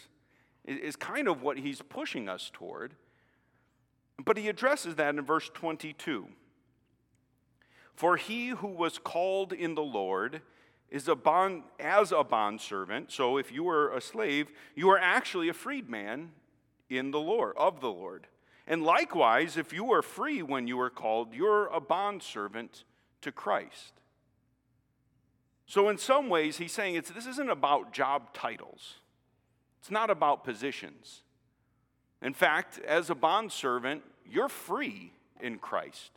Is 0.64 0.96
kind 0.96 1.28
of 1.28 1.42
what 1.42 1.58
he's 1.58 1.80
pushing 1.80 2.28
us 2.28 2.50
toward. 2.52 2.94
But 4.22 4.36
he 4.36 4.48
addresses 4.48 4.96
that 4.96 5.14
in 5.14 5.24
verse 5.24 5.50
22. 5.54 6.28
For 7.98 8.16
he 8.16 8.50
who 8.50 8.68
was 8.68 8.96
called 8.96 9.52
in 9.52 9.74
the 9.74 9.82
Lord 9.82 10.40
is 10.88 11.08
a 11.08 11.16
bond 11.16 11.64
as 11.80 12.12
a 12.12 12.22
bondservant. 12.22 13.10
So 13.10 13.38
if 13.38 13.50
you 13.50 13.64
were 13.64 13.92
a 13.92 14.00
slave, 14.00 14.52
you 14.76 14.88
are 14.90 15.00
actually 15.00 15.48
a 15.48 15.52
freedman 15.52 16.30
in 16.88 17.10
the 17.10 17.18
Lord, 17.18 17.56
of 17.56 17.80
the 17.80 17.90
Lord. 17.90 18.28
And 18.68 18.84
likewise, 18.84 19.56
if 19.56 19.72
you 19.72 19.82
were 19.82 20.02
free 20.02 20.44
when 20.44 20.68
you 20.68 20.76
were 20.76 20.90
called, 20.90 21.34
you're 21.34 21.66
a 21.66 21.80
bondservant 21.80 22.84
to 23.22 23.32
Christ. 23.32 23.94
So, 25.66 25.88
in 25.88 25.98
some 25.98 26.28
ways, 26.28 26.58
he's 26.58 26.70
saying 26.70 26.94
it's, 26.94 27.10
this 27.10 27.26
isn't 27.26 27.50
about 27.50 27.92
job 27.92 28.32
titles, 28.32 28.98
it's 29.80 29.90
not 29.90 30.08
about 30.08 30.44
positions. 30.44 31.22
In 32.22 32.32
fact, 32.32 32.78
as 32.78 33.10
a 33.10 33.16
bondservant, 33.16 34.04
you're 34.24 34.48
free 34.48 35.10
in 35.40 35.58
Christ. 35.58 36.12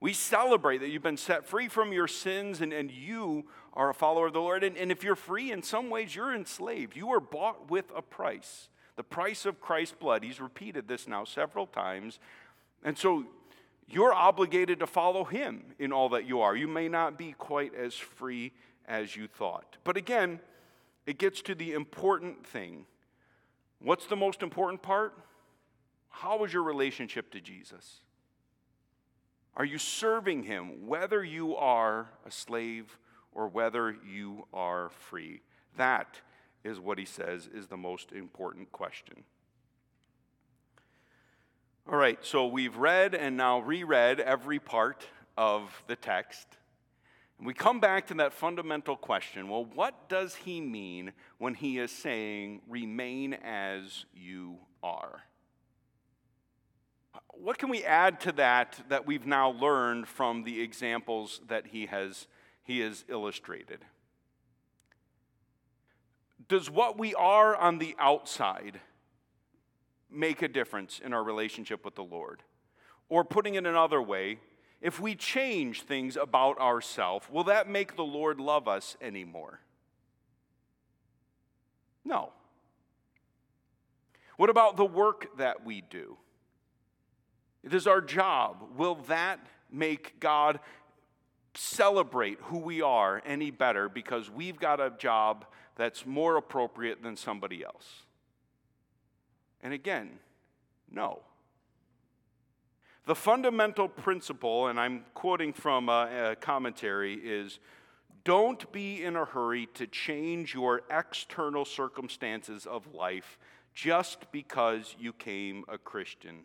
We 0.00 0.12
celebrate 0.12 0.78
that 0.78 0.88
you've 0.88 1.02
been 1.02 1.16
set 1.16 1.46
free 1.46 1.68
from 1.68 1.92
your 1.92 2.06
sins 2.06 2.60
and, 2.60 2.72
and 2.72 2.90
you 2.90 3.46
are 3.72 3.90
a 3.90 3.94
follower 3.94 4.26
of 4.26 4.34
the 4.34 4.40
Lord. 4.40 4.62
And, 4.62 4.76
and 4.76 4.92
if 4.92 5.02
you're 5.02 5.16
free, 5.16 5.50
in 5.50 5.62
some 5.62 5.88
ways, 5.88 6.14
you're 6.14 6.34
enslaved. 6.34 6.96
You 6.96 7.10
are 7.10 7.20
bought 7.20 7.70
with 7.70 7.86
a 7.94 8.02
price 8.02 8.68
the 8.96 9.04
price 9.04 9.44
of 9.44 9.60
Christ's 9.60 9.94
blood. 9.98 10.24
He's 10.24 10.40
repeated 10.40 10.88
this 10.88 11.06
now 11.06 11.24
several 11.24 11.66
times. 11.66 12.18
And 12.82 12.96
so 12.96 13.24
you're 13.86 14.12
obligated 14.12 14.80
to 14.80 14.86
follow 14.86 15.24
him 15.24 15.74
in 15.78 15.92
all 15.92 16.08
that 16.10 16.26
you 16.26 16.40
are. 16.40 16.56
You 16.56 16.66
may 16.66 16.88
not 16.88 17.18
be 17.18 17.32
quite 17.32 17.74
as 17.74 17.94
free 17.94 18.52
as 18.88 19.14
you 19.14 19.28
thought. 19.28 19.76
But 19.84 19.96
again, 19.96 20.40
it 21.06 21.18
gets 21.18 21.42
to 21.42 21.54
the 21.54 21.72
important 21.72 22.46
thing. 22.46 22.86
What's 23.80 24.06
the 24.06 24.16
most 24.16 24.42
important 24.42 24.82
part? 24.82 25.14
How 26.08 26.42
is 26.44 26.52
your 26.52 26.62
relationship 26.62 27.30
to 27.32 27.40
Jesus? 27.40 28.00
Are 29.56 29.64
you 29.64 29.78
serving 29.78 30.42
him 30.42 30.86
whether 30.86 31.24
you 31.24 31.56
are 31.56 32.10
a 32.26 32.30
slave 32.30 32.98
or 33.32 33.48
whether 33.48 33.96
you 34.06 34.46
are 34.52 34.90
free? 34.90 35.40
That 35.76 36.20
is 36.62 36.78
what 36.78 36.98
he 36.98 37.06
says 37.06 37.48
is 37.52 37.66
the 37.66 37.76
most 37.76 38.12
important 38.12 38.70
question. 38.70 39.24
All 41.90 41.96
right, 41.96 42.18
so 42.22 42.46
we've 42.46 42.76
read 42.76 43.14
and 43.14 43.36
now 43.36 43.60
reread 43.60 44.20
every 44.20 44.58
part 44.58 45.06
of 45.38 45.82
the 45.86 45.96
text. 45.96 46.48
And 47.38 47.46
we 47.46 47.54
come 47.54 47.80
back 47.80 48.08
to 48.08 48.14
that 48.14 48.32
fundamental 48.32 48.96
question 48.96 49.48
well, 49.48 49.64
what 49.64 50.08
does 50.08 50.34
he 50.34 50.60
mean 50.60 51.12
when 51.38 51.54
he 51.54 51.78
is 51.78 51.90
saying, 51.90 52.60
remain 52.68 53.34
as 53.34 54.04
you 54.14 54.56
are? 54.82 55.22
What 57.40 57.58
can 57.58 57.68
we 57.68 57.84
add 57.84 58.20
to 58.22 58.32
that 58.32 58.78
that 58.88 59.06
we've 59.06 59.26
now 59.26 59.50
learned 59.50 60.08
from 60.08 60.44
the 60.44 60.60
examples 60.60 61.40
that 61.48 61.68
he 61.68 61.86
has, 61.86 62.26
he 62.62 62.80
has 62.80 63.04
illustrated? 63.08 63.84
Does 66.48 66.70
what 66.70 66.98
we 66.98 67.14
are 67.14 67.56
on 67.56 67.78
the 67.78 67.94
outside 67.98 68.80
make 70.10 70.42
a 70.42 70.48
difference 70.48 71.00
in 71.04 71.12
our 71.12 71.22
relationship 71.22 71.84
with 71.84 71.94
the 71.94 72.04
Lord? 72.04 72.42
Or 73.08 73.24
putting 73.24 73.54
it 73.54 73.66
another 73.66 74.00
way, 74.02 74.38
if 74.80 75.00
we 75.00 75.14
change 75.14 75.82
things 75.82 76.16
about 76.16 76.58
ourselves, 76.58 77.26
will 77.30 77.44
that 77.44 77.68
make 77.68 77.96
the 77.96 78.04
Lord 78.04 78.40
love 78.40 78.68
us 78.68 78.96
anymore? 79.00 79.60
No. 82.04 82.32
What 84.36 84.50
about 84.50 84.76
the 84.76 84.84
work 84.84 85.38
that 85.38 85.64
we 85.64 85.80
do? 85.80 86.16
It 87.62 87.74
is 87.74 87.86
our 87.86 88.00
job. 88.00 88.62
Will 88.76 88.96
that 89.06 89.40
make 89.70 90.20
God 90.20 90.60
celebrate 91.54 92.38
who 92.42 92.58
we 92.58 92.82
are 92.82 93.22
any 93.24 93.50
better 93.50 93.88
because 93.88 94.30
we've 94.30 94.58
got 94.58 94.80
a 94.80 94.92
job 94.98 95.46
that's 95.76 96.06
more 96.06 96.36
appropriate 96.36 97.02
than 97.02 97.16
somebody 97.16 97.64
else? 97.64 98.02
And 99.62 99.72
again, 99.72 100.10
no. 100.90 101.20
The 103.06 103.14
fundamental 103.14 103.88
principle, 103.88 104.66
and 104.66 104.80
I'm 104.80 105.04
quoting 105.14 105.52
from 105.52 105.88
a, 105.88 106.32
a, 106.32 106.36
commentary, 106.36 107.14
is 107.14 107.60
don't 108.24 108.70
be 108.72 109.04
in 109.04 109.14
a 109.14 109.24
hurry 109.24 109.68
to 109.74 109.86
change 109.86 110.54
your 110.54 110.82
external 110.90 111.64
circumstances 111.64 112.66
of 112.66 112.92
life 112.92 113.38
just 113.74 114.30
because 114.32 114.96
you 114.98 115.12
came 115.12 115.64
a 115.68 115.78
Christian. 115.78 116.40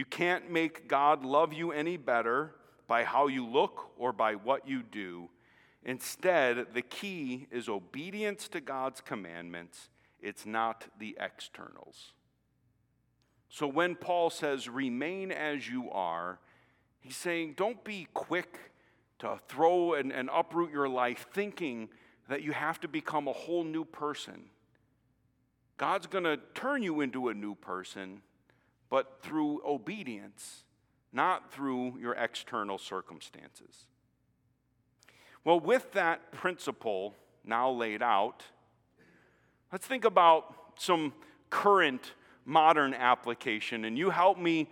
You 0.00 0.06
can't 0.06 0.50
make 0.50 0.88
God 0.88 1.26
love 1.26 1.52
you 1.52 1.72
any 1.72 1.98
better 1.98 2.54
by 2.88 3.04
how 3.04 3.26
you 3.26 3.46
look 3.46 3.90
or 3.98 4.14
by 4.14 4.34
what 4.34 4.66
you 4.66 4.82
do. 4.82 5.28
Instead, 5.84 6.68
the 6.72 6.80
key 6.80 7.46
is 7.50 7.68
obedience 7.68 8.48
to 8.48 8.62
God's 8.62 9.02
commandments, 9.02 9.90
it's 10.18 10.46
not 10.46 10.86
the 10.98 11.18
externals. 11.20 12.14
So 13.50 13.66
when 13.66 13.94
Paul 13.94 14.30
says, 14.30 14.70
remain 14.70 15.32
as 15.32 15.68
you 15.68 15.90
are, 15.90 16.38
he's 17.00 17.18
saying, 17.18 17.52
don't 17.58 17.84
be 17.84 18.08
quick 18.14 18.58
to 19.18 19.38
throw 19.48 19.92
and, 19.92 20.14
and 20.14 20.30
uproot 20.32 20.72
your 20.72 20.88
life 20.88 21.26
thinking 21.34 21.90
that 22.26 22.40
you 22.40 22.52
have 22.52 22.80
to 22.80 22.88
become 22.88 23.28
a 23.28 23.34
whole 23.34 23.64
new 23.64 23.84
person. 23.84 24.44
God's 25.76 26.06
going 26.06 26.24
to 26.24 26.38
turn 26.54 26.82
you 26.82 27.02
into 27.02 27.28
a 27.28 27.34
new 27.34 27.54
person, 27.54 28.22
but 28.90 29.20
through 29.22 29.62
obedience, 29.64 30.64
not 31.12 31.52
through 31.52 31.96
your 31.98 32.14
external 32.14 32.76
circumstances. 32.76 33.86
Well, 35.44 35.60
with 35.60 35.92
that 35.92 36.32
principle 36.32 37.14
now 37.44 37.70
laid 37.70 38.02
out, 38.02 38.42
let's 39.72 39.86
think 39.86 40.04
about 40.04 40.54
some 40.76 41.14
current 41.48 42.12
modern 42.44 42.92
application, 42.92 43.84
and 43.84 43.96
you 43.96 44.10
help 44.10 44.38
me 44.38 44.68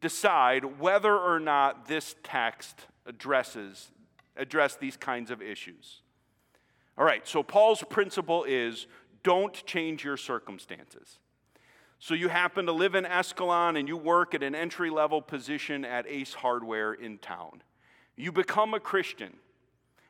decide 0.00 0.80
whether 0.80 1.16
or 1.16 1.38
not 1.38 1.86
this 1.86 2.16
text 2.22 2.86
addresses 3.06 3.90
address 4.36 4.76
these 4.76 4.96
kinds 4.96 5.30
of 5.30 5.40
issues. 5.40 6.00
All 6.98 7.04
right, 7.04 7.26
so 7.26 7.42
Paul's 7.42 7.82
principle 7.88 8.44
is 8.44 8.86
don't 9.22 9.54
change 9.66 10.04
your 10.04 10.16
circumstances. 10.16 11.18
So 12.02 12.14
you 12.14 12.26
happen 12.26 12.66
to 12.66 12.72
live 12.72 12.96
in 12.96 13.04
Escalon 13.04 13.78
and 13.78 13.86
you 13.86 13.96
work 13.96 14.34
at 14.34 14.42
an 14.42 14.56
entry 14.56 14.90
level 14.90 15.22
position 15.22 15.84
at 15.84 16.04
Ace 16.08 16.34
Hardware 16.34 16.92
in 16.92 17.18
town. 17.18 17.62
You 18.16 18.32
become 18.32 18.74
a 18.74 18.80
Christian. 18.80 19.36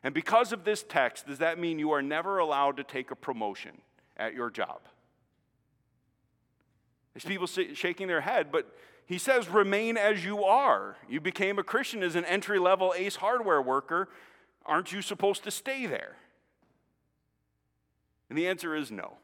And 0.03 0.15
because 0.15 0.55
of 0.55 0.65
this 0.65 0.83
text, 0.89 1.27
does 1.27 1.37
that 1.41 1.59
mean 1.59 1.79
you 1.79 1.91
are 1.91 2.01
never 2.01 2.39
allowed 2.39 2.79
to 2.79 2.83
take 2.83 3.11
a 3.11 3.15
promotion 3.15 3.83
at 4.17 4.33
your 4.33 4.49
job? 4.49 4.81
There's 7.13 7.27
people 7.27 7.47
shaking 7.47 8.09
their 8.09 8.23
head, 8.23 8.51
but 8.51 8.75
he 9.05 9.19
says, 9.19 9.51
remain 9.51 9.99
as 9.99 10.25
you 10.25 10.45
are. 10.45 10.97
You 11.11 11.21
became 11.21 11.59
a 11.59 11.63
Christian 11.63 12.03
as 12.03 12.17
an 12.17 12.25
entry 12.25 12.59
level 12.59 12.95
Ace 12.97 13.17
hardware 13.17 13.61
worker. 13.61 14.09
Aren't 14.65 14.93
you 14.93 15.03
supposed 15.03 15.45
to 15.45 15.51
stay 15.51 15.85
there? 15.85 16.17
And 18.31 18.39
the 18.39 18.49
answer 18.49 18.75
is 18.75 18.91
no. 18.91 19.19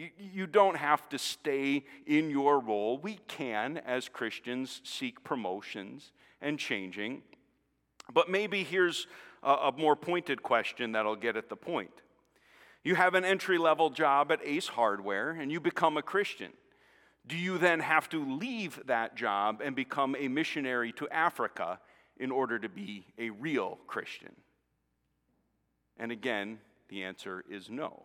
You, 0.00 0.08
you 0.32 0.46
don't 0.46 0.78
have 0.78 1.06
to 1.10 1.18
stay 1.18 1.84
in 2.06 2.30
your 2.30 2.58
role. 2.58 2.96
We 2.96 3.18
can, 3.28 3.76
as 3.76 4.08
Christians, 4.08 4.80
seek 4.82 5.22
promotions 5.22 6.12
and 6.40 6.58
changing. 6.58 7.20
But 8.10 8.30
maybe 8.30 8.64
here's 8.64 9.06
a, 9.42 9.52
a 9.52 9.72
more 9.76 9.96
pointed 9.96 10.42
question 10.42 10.92
that'll 10.92 11.16
get 11.16 11.36
at 11.36 11.50
the 11.50 11.56
point. 11.56 11.90
You 12.82 12.94
have 12.94 13.14
an 13.14 13.26
entry 13.26 13.58
level 13.58 13.90
job 13.90 14.32
at 14.32 14.40
Ace 14.42 14.68
Hardware 14.68 15.32
and 15.32 15.52
you 15.52 15.60
become 15.60 15.98
a 15.98 16.02
Christian. 16.02 16.52
Do 17.26 17.36
you 17.36 17.58
then 17.58 17.80
have 17.80 18.08
to 18.08 18.24
leave 18.24 18.80
that 18.86 19.16
job 19.16 19.60
and 19.62 19.76
become 19.76 20.16
a 20.18 20.28
missionary 20.28 20.92
to 20.92 21.10
Africa 21.10 21.78
in 22.16 22.30
order 22.30 22.58
to 22.58 22.70
be 22.70 23.04
a 23.18 23.28
real 23.28 23.76
Christian? 23.86 24.32
And 25.98 26.10
again, 26.10 26.60
the 26.88 27.04
answer 27.04 27.44
is 27.50 27.68
no. 27.68 28.04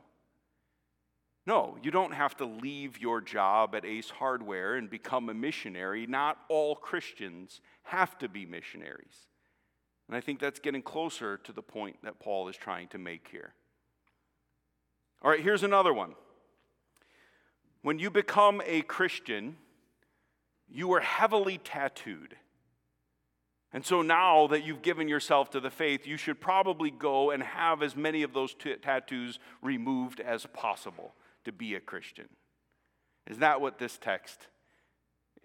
No, 1.48 1.78
you 1.84 1.92
don't 1.92 2.14
have 2.14 2.36
to 2.38 2.46
leave 2.46 3.00
your 3.00 3.22
job 3.22 3.76
at 3.76 3.86
Ace 3.86 4.10
Hardware 4.10 4.76
and 4.76 4.90
become 4.90 5.30
a 5.30 5.34
missionary. 5.34 6.08
Not 6.08 6.40
all 6.50 6.76
Christians 6.76 7.62
have 7.84 8.18
to 8.18 8.28
be 8.28 8.46
missionaries. 8.46 9.28
And 10.08 10.18
I 10.18 10.22
think 10.22 10.40
that's 10.40 10.60
getting 10.60 10.82
closer 10.82 11.38
to 11.38 11.54
the 11.54 11.62
point 11.62 11.98
that 12.04 12.20
Paul 12.20 12.48
is 12.48 12.56
trying 12.56 12.88
to 12.90 12.98
make 12.98 13.28
here. 13.32 13.54
All 15.22 15.30
right, 15.30 15.42
here's 15.42 15.64
another 15.64 15.94
one. 15.94 16.16
When 17.84 18.00
you 18.00 18.10
become 18.10 18.62
a 18.66 18.82
Christian, 18.82 19.58
you 20.68 20.92
are 20.94 21.00
heavily 21.00 21.60
tattooed. 21.60 22.36
And 23.72 23.86
so 23.86 24.02
now 24.02 24.48
that 24.48 24.64
you've 24.64 24.82
given 24.82 25.08
yourself 25.08 25.52
to 25.52 25.60
the 25.60 25.70
faith, 25.70 26.08
you 26.08 26.18
should 26.18 26.42
probably 26.42 26.90
go 26.90 27.30
and 27.30 27.44
have 27.44 27.84
as 27.84 27.96
many 27.96 28.24
of 28.24 28.34
those 28.34 28.56
t- 28.56 28.76
tattoos 28.82 29.38
removed 29.62 30.20
as 30.20 30.48
possible 30.48 31.14
to 31.46 31.52
be 31.52 31.76
a 31.76 31.80
Christian. 31.80 32.28
Is 33.28 33.40
that 33.40 33.62
what 33.62 33.80
this 33.80 33.98
text 33.98 34.48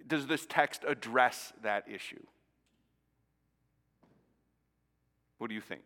does 0.06 0.26
this 0.26 0.46
text 0.46 0.84
address 0.86 1.52
that 1.62 1.84
issue? 1.88 2.24
What 5.38 5.48
do 5.48 5.54
you 5.54 5.60
think? 5.60 5.82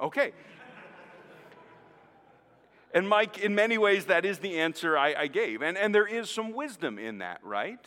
Okay. 0.00 0.32
And 2.92 3.08
Mike, 3.08 3.38
in 3.38 3.54
many 3.54 3.78
ways, 3.78 4.06
that 4.06 4.24
is 4.24 4.38
the 4.38 4.58
answer 4.58 4.96
I, 4.96 5.14
I, 5.14 5.26
gave. 5.26 5.62
And, 5.62 5.76
and 5.76 5.94
there 5.94 6.06
is 6.06 6.30
some 6.30 6.52
wisdom 6.52 6.98
in 6.98 7.18
that, 7.18 7.40
right? 7.42 7.84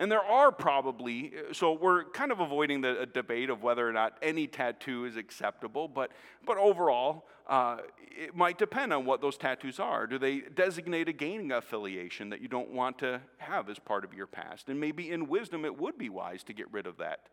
And 0.00 0.10
there 0.10 0.24
are 0.24 0.50
probably, 0.50 1.34
so 1.52 1.74
we're 1.74 2.04
kind 2.04 2.32
of 2.32 2.40
avoiding 2.40 2.80
the 2.80 3.06
debate 3.12 3.50
of 3.50 3.62
whether 3.62 3.86
or 3.86 3.92
not 3.92 4.16
any 4.22 4.46
tattoo 4.46 5.04
is 5.04 5.16
acceptable, 5.16 5.88
but, 5.88 6.10
but 6.46 6.56
overall, 6.56 7.26
uh, 7.46 7.76
it 8.10 8.34
might 8.34 8.56
depend 8.56 8.94
on 8.94 9.04
what 9.04 9.20
those 9.20 9.36
tattoos 9.36 9.78
are. 9.78 10.06
Do 10.06 10.18
they 10.18 10.40
designate 10.40 11.10
a 11.10 11.12
gaining 11.12 11.52
affiliation 11.52 12.30
that 12.30 12.40
you 12.40 12.48
don't 12.48 12.70
want 12.70 12.98
to 13.00 13.20
have 13.36 13.68
as 13.68 13.78
part 13.78 14.04
of 14.04 14.14
your 14.14 14.26
past? 14.26 14.70
And 14.70 14.80
maybe 14.80 15.10
in 15.10 15.28
wisdom, 15.28 15.66
it 15.66 15.78
would 15.78 15.98
be 15.98 16.08
wise 16.08 16.42
to 16.44 16.54
get 16.54 16.72
rid 16.72 16.86
of 16.86 16.96
that. 16.96 17.26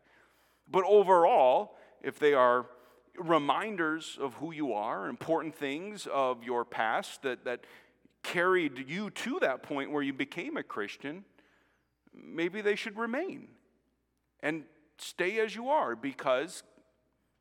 But 0.70 0.84
overall, 0.84 1.74
if 2.02 2.18
they 2.18 2.34
are 2.34 2.66
reminders 3.18 4.18
of 4.20 4.34
who 4.34 4.52
you 4.52 4.74
are, 4.74 5.08
important 5.08 5.54
things 5.54 6.06
of 6.12 6.44
your 6.44 6.66
past 6.66 7.22
that, 7.22 7.46
that 7.46 7.60
carried 8.22 8.90
you 8.90 9.08
to 9.08 9.38
that 9.40 9.62
point 9.62 9.90
where 9.90 10.02
you 10.02 10.12
became 10.12 10.58
a 10.58 10.62
Christian, 10.62 11.24
maybe 12.22 12.60
they 12.60 12.76
should 12.76 12.96
remain 12.96 13.48
and 14.40 14.64
stay 14.98 15.38
as 15.40 15.54
you 15.54 15.68
are 15.68 15.96
because 15.96 16.62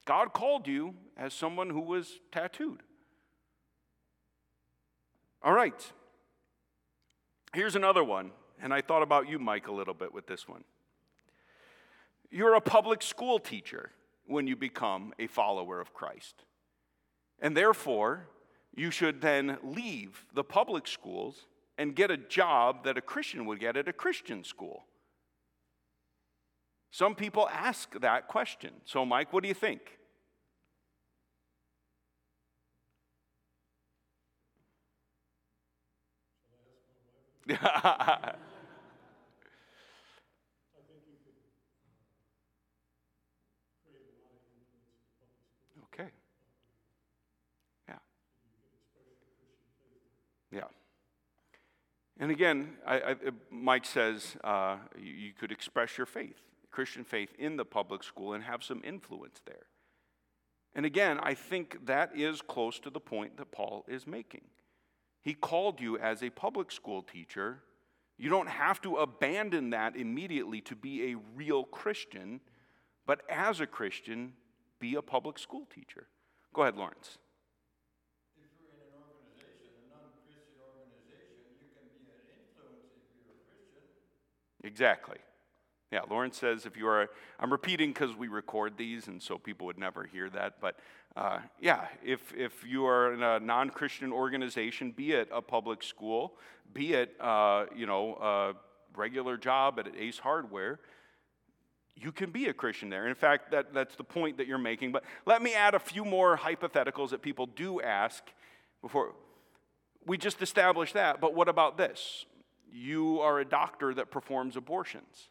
God 0.06 0.34
called 0.34 0.68
you 0.68 0.94
as 1.18 1.34
someone 1.34 1.70
who 1.70 1.82
was 1.82 2.20
tattooed. 2.32 2.82
All 5.44 5.54
right. 5.54 5.92
Here's 7.54 7.76
another 7.76 8.04
one, 8.04 8.32
and 8.62 8.74
I 8.74 8.82
thought 8.82 9.04
about 9.04 9.30
you, 9.30 9.40
Mike, 9.40 9.68
a 9.68 9.72
little 9.72 9.94
bit 9.94 10.14
with 10.14 10.28
this 10.28 10.48
one. 10.48 10.64
You're 12.30 12.56
a 12.56 12.62
public 12.62 13.02
school 13.02 13.40
teacher 13.40 13.92
when 14.26 14.48
you 14.48 14.56
become 14.56 15.14
a 15.18 15.28
follower 15.28 15.80
of 15.80 15.94
Christ. 15.94 16.44
And 17.40 17.56
therefore, 17.56 18.28
you 18.76 18.92
should 18.92 19.22
then 19.22 19.58
leave 19.64 20.26
the 20.34 20.44
public 20.44 20.88
schools 20.88 21.46
and 21.78 21.96
get 21.96 22.12
a 22.12 22.18
job 22.18 22.84
that 22.86 22.98
a 22.98 23.02
Christian 23.02 23.46
would 23.46 23.60
get 23.60 23.78
at 23.78 23.88
a 23.88 23.94
Christian 23.94 24.44
school? 24.44 24.86
Some 26.92 27.16
people 27.16 27.48
ask 27.50 28.00
that 28.00 28.28
question. 28.28 28.72
So, 28.86 29.06
Mike, 29.06 29.32
what 29.34 29.44
do 29.44 29.50
you 29.50 29.56
think? 29.56 29.82
And 52.20 52.32
again, 52.32 52.70
I, 52.86 52.96
I, 52.96 53.16
Mike 53.52 53.86
says 53.86 54.36
uh, 54.44 54.78
you, 55.00 55.14
you 55.14 55.34
could 55.34 55.52
express 55.52 55.98
your 55.98 56.08
faith, 56.08 56.42
Christian 56.72 57.04
faith, 57.04 57.30
in 57.38 57.58
the 57.58 57.66
public 57.66 58.04
school 58.04 58.34
and 58.34 58.44
have 58.44 58.64
some 58.64 58.82
influence 58.84 59.42
there. 59.46 59.68
And 60.74 60.86
again, 60.86 61.20
I 61.22 61.34
think 61.34 61.86
that 61.86 62.16
is 62.16 62.42
close 62.42 62.80
to 62.80 62.90
the 62.90 63.00
point 63.00 63.38
that 63.38 63.52
Paul 63.52 63.86
is 63.88 64.06
making. 64.06 64.42
He 65.22 65.34
called 65.34 65.82
you 65.82 65.98
as 65.98 66.24
a 66.24 66.30
public 66.30 66.72
school 66.72 67.02
teacher. 67.02 67.60
You 68.18 68.30
don't 68.30 68.50
have 68.50 68.82
to 68.82 68.96
abandon 68.98 69.72
that 69.72 69.96
immediately 69.96 70.62
to 70.62 70.76
be 70.76 71.12
a 71.12 71.18
real 71.36 71.64
Christian, 71.66 72.42
but 73.06 73.22
as 73.30 73.60
a 73.60 73.68
Christian, 73.68 74.34
be 74.80 74.96
a 74.96 75.02
public 75.02 75.38
school 75.40 75.68
teacher. 75.74 76.08
Go 76.54 76.64
ahead, 76.64 76.76
Lawrence. 76.76 77.18
Exactly. 84.64 85.18
Yeah, 85.92 86.02
Lawrence 86.10 86.38
says 86.38 86.66
if 86.66 86.76
you 86.76 86.88
are, 86.88 87.10
I'm 87.40 87.52
repeating 87.52 87.94
because 87.94 88.14
we 88.14 88.28
record 88.28 88.78
these 88.78 89.08
and 89.08 89.22
so 89.22 89.38
people 89.38 89.68
would 89.68 89.78
never 89.78 90.04
hear 90.04 90.30
that, 90.32 90.56
but 90.60 90.78
uh, 91.16 91.40
yeah, 91.60 91.88
if, 92.06 92.34
if 92.36 92.64
you 92.64 92.86
are 92.86 93.14
in 93.14 93.24
a 93.24 93.40
non 93.40 93.70
Christian 93.70 94.12
organization, 94.12 94.92
be 94.92 95.14
it 95.14 95.30
a 95.32 95.42
public 95.42 95.82
school, 95.82 96.34
be 96.74 96.94
it, 96.94 97.16
uh, 97.20 97.66
you 97.76 97.88
know, 97.88 98.16
a 98.16 98.54
regular 98.96 99.38
job 99.38 99.80
at 99.80 99.88
Ace 99.98 100.20
Hardware, 100.20 100.80
you 101.96 102.12
can 102.12 102.30
be 102.30 102.48
a 102.48 102.54
Christian 102.54 102.90
there. 102.90 103.08
in 103.08 103.16
fact, 103.16 103.52
that, 103.52 103.74
that's 103.74 103.96
the 103.96 104.04
point 104.04 104.38
that 104.38 104.46
you're 104.46 104.60
making. 104.60 104.92
But 104.92 105.04
let 105.26 105.42
me 105.42 105.56
add 105.56 105.74
a 105.74 105.80
few 105.80 106.06
more 106.06 106.38
hypotheticals 106.38 107.10
that 107.10 107.22
people 107.22 107.48
do 107.48 107.82
ask 107.82 108.24
before. 108.82 109.14
We 110.06 110.18
just 110.18 110.42
established 110.42 110.94
that, 110.94 111.20
but 111.20 111.34
what 111.34 111.50
about 111.50 111.78
this? 111.78 112.26
You 112.72 113.22
are 113.22 113.40
a 113.40 113.46
doctor 113.46 113.94
that 113.94 114.12
performs 114.12 114.56
abortions. 114.56 115.30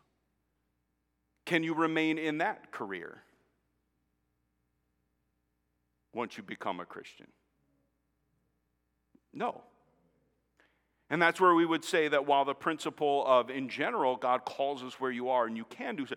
Can 1.44 1.62
you 1.62 1.74
remain 1.74 2.18
in 2.18 2.38
that 2.38 2.72
career 2.72 3.22
once 6.12 6.36
you 6.36 6.42
become 6.42 6.80
a 6.80 6.84
Christian? 6.84 7.28
No. 9.32 9.62
And 11.08 11.22
that's 11.22 11.40
where 11.40 11.54
we 11.54 11.64
would 11.64 11.84
say 11.84 12.08
that 12.08 12.26
while 12.26 12.44
the 12.44 12.54
principle 12.54 13.24
of, 13.26 13.48
in 13.48 13.68
general, 13.68 14.16
God 14.16 14.44
calls 14.44 14.82
us 14.82 14.94
where 14.98 15.12
you 15.12 15.28
are 15.28 15.46
and 15.46 15.56
you 15.56 15.66
can 15.66 15.94
do 15.94 16.06
so, 16.06 16.16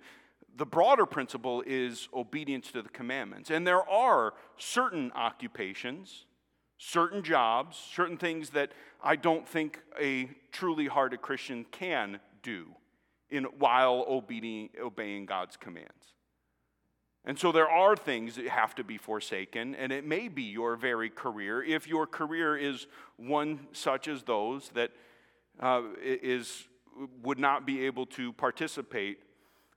the 0.56 0.66
broader 0.66 1.06
principle 1.06 1.64
is 1.68 2.10
obedience 2.14 2.72
to 2.72 2.82
the 2.82 2.90
commandments. 2.90 3.52
And 3.52 3.68
there 3.68 3.88
are 3.88 4.34
certain 4.58 5.12
occupations, 5.14 6.26
certain 6.80 7.22
jobs, 7.22 7.78
certain 7.78 8.18
things 8.18 8.50
that 8.52 8.72
I 9.04 9.16
don't 9.16 9.48
think 9.48 9.80
a 10.02 10.30
truly 10.52 10.88
hearted 10.88 11.22
Christian 11.22 11.66
can 11.72 12.20
do 12.42 12.68
in, 13.30 13.44
while 13.44 14.06
obeying, 14.08 14.70
obeying 14.82 15.26
God's 15.26 15.58
commands. 15.58 16.16
And 17.26 17.38
so 17.38 17.52
there 17.52 17.70
are 17.70 17.96
things 17.96 18.38
that 18.38 18.48
have 18.48 18.74
to 18.76 18.84
be 18.84 18.98
forsaken, 18.98 19.76
and 19.76 19.92
it 19.92 20.06
may 20.06 20.30
be 20.30 20.44
your 20.44 20.78
very 20.78 21.10
career. 21.10 21.62
If 21.62 21.86
your 21.86 22.08
career 22.08 22.58
is 22.58 22.88
one 23.18 23.68
such 23.74 24.08
as 24.08 24.24
those 24.24 24.70
that 24.70 24.92
uh, 25.60 25.82
is, 26.02 26.64
would 27.22 27.38
not 27.38 27.68
be 27.68 27.86
able 27.86 28.06
to 28.08 28.32
participate 28.34 29.20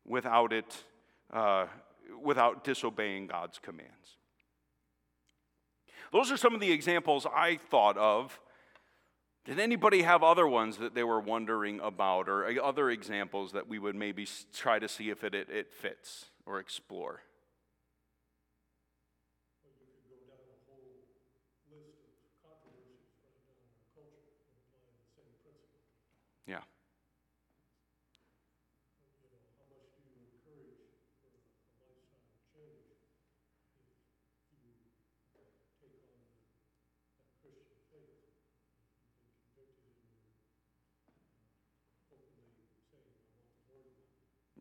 without 0.07 0.53
it, 0.53 0.85
uh, 1.33 1.67
without 2.23 2.63
disobeying 2.63 3.27
God's 3.27 3.59
commands. 3.59 4.19
Those 6.13 6.31
are 6.31 6.37
some 6.37 6.55
of 6.55 6.61
the 6.61 6.71
examples 6.71 7.27
I 7.27 7.57
thought 7.57 7.97
of 7.97 8.39
did 9.45 9.59
anybody 9.59 10.03
have 10.03 10.23
other 10.23 10.47
ones 10.47 10.77
that 10.77 10.95
they 10.95 11.03
were 11.03 11.19
wondering 11.19 11.81
about 11.81 12.29
or 12.29 12.47
other 12.63 12.91
examples 12.91 13.53
that 13.53 13.67
we 13.67 13.79
would 13.79 13.97
maybe 13.97 14.29
try 14.55 14.79
to 14.79 14.89
see 14.89 15.11
if 15.11 15.25
it, 15.25 15.35
it, 15.35 15.49
it 15.51 15.73
fits 15.73 16.27
or 16.47 16.61
explore? 16.61 17.23
Yeah. 26.47 26.61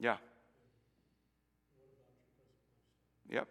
Yeah. 0.02 0.18
Yep. 3.30 3.48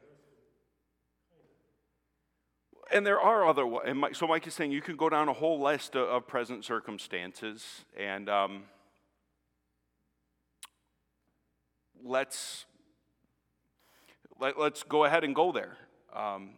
And 2.92 3.06
there 3.06 3.20
are 3.20 3.46
other, 3.46 3.64
and 3.86 4.04
so 4.14 4.26
Mike 4.26 4.48
is 4.48 4.54
saying 4.54 4.72
you 4.72 4.82
can 4.82 4.96
go 4.96 5.08
down 5.08 5.28
a 5.28 5.32
whole 5.32 5.62
list 5.62 5.94
of, 5.94 6.08
of 6.08 6.26
present 6.26 6.64
circumstances, 6.64 7.84
and 7.96 8.28
um, 8.28 8.64
let's 12.04 12.64
let, 14.40 14.58
us 14.58 14.82
go 14.82 15.04
ahead 15.04 15.22
and 15.22 15.36
go 15.36 15.52
there. 15.52 15.76
Um, 16.12 16.54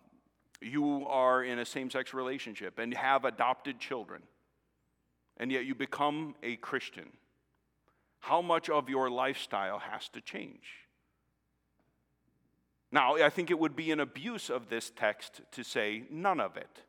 you 0.62 1.06
are 1.06 1.44
in 1.44 1.58
a 1.58 1.66
same-sex 1.66 2.14
relationship 2.14 2.78
and 2.78 2.94
have 2.94 3.26
adopted 3.26 3.78
children, 3.78 4.22
and 5.36 5.52
yet 5.52 5.66
you 5.66 5.74
become 5.74 6.34
a 6.42 6.56
Christian 6.56 7.10
how 8.22 8.40
much 8.40 8.70
of 8.70 8.88
your 8.88 9.10
lifestyle 9.10 9.80
has 9.80 10.08
to 10.08 10.20
change. 10.20 10.86
Now, 12.92 13.16
I 13.16 13.30
think 13.30 13.50
it 13.50 13.58
would 13.58 13.74
be 13.74 13.90
an 13.90 13.98
abuse 13.98 14.48
of 14.48 14.68
this 14.68 14.92
text 14.94 15.40
to 15.50 15.64
say 15.64 16.04
none 16.08 16.38
of 16.38 16.56
it. 16.56 16.84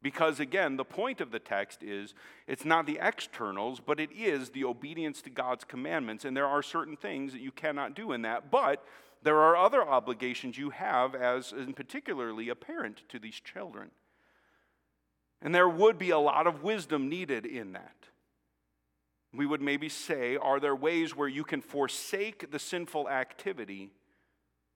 Because 0.00 0.40
again, 0.40 0.78
the 0.78 0.84
point 0.84 1.20
of 1.20 1.30
the 1.30 1.38
text 1.38 1.82
is 1.82 2.14
it's 2.46 2.64
not 2.64 2.86
the 2.86 2.98
externals, 3.02 3.80
but 3.80 4.00
it 4.00 4.10
is 4.12 4.48
the 4.48 4.64
obedience 4.64 5.20
to 5.22 5.30
God's 5.30 5.64
commandments. 5.64 6.24
And 6.24 6.34
there 6.34 6.46
are 6.46 6.62
certain 6.62 6.96
things 6.96 7.32
that 7.32 7.42
you 7.42 7.52
cannot 7.52 7.94
do 7.94 8.12
in 8.12 8.22
that. 8.22 8.50
But 8.50 8.82
there 9.22 9.40
are 9.40 9.58
other 9.58 9.86
obligations 9.86 10.56
you 10.56 10.70
have 10.70 11.14
as, 11.14 11.52
in 11.52 11.74
particularly, 11.74 12.48
a 12.48 12.54
parent 12.54 13.02
to 13.10 13.18
these 13.18 13.40
children. 13.40 13.90
And 15.42 15.54
there 15.54 15.68
would 15.68 15.98
be 15.98 16.10
a 16.10 16.18
lot 16.18 16.46
of 16.46 16.62
wisdom 16.62 17.10
needed 17.10 17.44
in 17.44 17.72
that 17.72 18.00
we 19.32 19.46
would 19.46 19.62
maybe 19.62 19.88
say, 19.88 20.36
are 20.36 20.58
there 20.58 20.74
ways 20.74 21.14
where 21.14 21.28
you 21.28 21.44
can 21.44 21.60
forsake 21.60 22.50
the 22.50 22.58
sinful 22.58 23.08
activity 23.08 23.90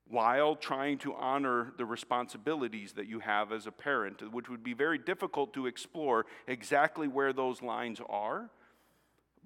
while 0.06 0.54
trying 0.54 0.98
to 0.98 1.14
honor 1.14 1.72
the 1.78 1.84
responsibilities 1.84 2.92
that 2.92 3.06
you 3.06 3.20
have 3.20 3.52
as 3.52 3.66
a 3.66 3.72
parent, 3.72 4.22
which 4.32 4.48
would 4.48 4.62
be 4.62 4.74
very 4.74 4.98
difficult 4.98 5.54
to 5.54 5.66
explore 5.66 6.26
exactly 6.46 7.08
where 7.08 7.32
those 7.32 7.62
lines 7.62 8.00
are, 8.08 8.50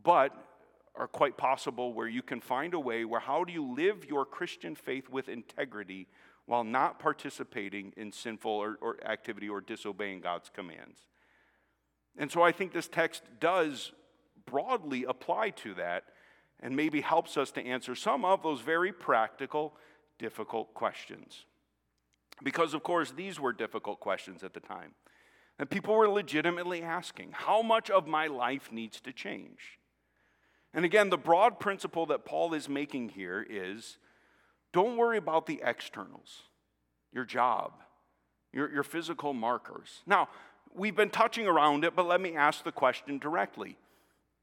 but 0.03 0.33
are 0.97 1.07
quite 1.07 1.37
possible 1.37 1.92
where 1.94 2.09
you 2.09 2.23
can 2.23 2.40
find 2.40 2.75
a 2.75 2.81
way 2.81 3.05
where 3.05 3.21
how 3.21 3.44
do 3.44 3.53
you 3.53 3.75
live 3.75 4.05
your 4.05 4.25
Christian 4.25 4.75
faith 4.75 5.09
with 5.09 5.29
integrity 5.29 6.09
while 6.49 6.64
not 6.64 6.99
participating 6.99 7.92
in 7.97 8.11
sinful 8.11 8.51
or, 8.51 8.79
or 8.81 8.97
activity 9.05 9.51
or 9.51 9.61
disobeying 9.61 10.21
God's 10.21 10.49
commands. 10.49 10.99
And 12.16 12.33
so 12.33 12.40
I 12.40 12.53
think 12.53 12.73
this 12.73 12.88
text 12.88 13.23
does 13.38 13.92
broadly 14.50 15.04
apply 15.04 15.50
to 15.50 15.74
that 15.74 16.04
and 16.61 16.74
maybe 16.74 17.00
helps 17.00 17.37
us 17.37 17.50
to 17.52 17.64
answer 17.64 17.94
some 17.94 18.24
of 18.24 18.42
those 18.42 18.61
very 18.61 18.92
practical, 18.92 19.74
difficult 20.18 20.74
questions. 20.74 21.44
Because, 22.42 22.74
of 22.74 22.82
course, 22.82 23.11
these 23.11 23.38
were 23.40 23.52
difficult 23.52 24.00
questions 24.00 24.42
at 24.42 24.54
the 24.54 24.61
time. 24.61 24.94
And 25.58 25.68
people 25.68 25.94
were 25.94 26.08
legitimately 26.08 26.82
asking, 26.82 27.30
how 27.32 27.62
much 27.62 27.90
of 27.90 28.06
my 28.06 28.26
life 28.28 28.70
needs 28.70 29.00
to 29.00 29.12
change? 29.12 29.78
And 30.72 30.84
again, 30.84 31.11
the 31.11 31.18
broad 31.18 31.58
principle 31.58 32.06
that 32.06 32.24
Paul 32.24 32.54
is 32.54 32.68
making 32.68 33.11
here 33.11 33.44
is 33.48 33.98
don't 34.72 34.96
worry 34.96 35.18
about 35.18 35.46
the 35.46 35.61
externals, 35.64 36.42
your 37.12 37.24
job, 37.24 37.72
your, 38.52 38.70
your 38.70 38.82
physical 38.82 39.32
markers. 39.32 40.02
Now, 40.06 40.28
we've 40.74 40.94
been 40.94 41.11
touching 41.11 41.46
around 41.46 41.84
it, 41.84 41.96
but 41.96 42.06
let 42.06 42.20
me 42.20 42.37
ask 42.37 42.62
the 42.62 42.72
question 42.72 43.18
directly 43.18 43.76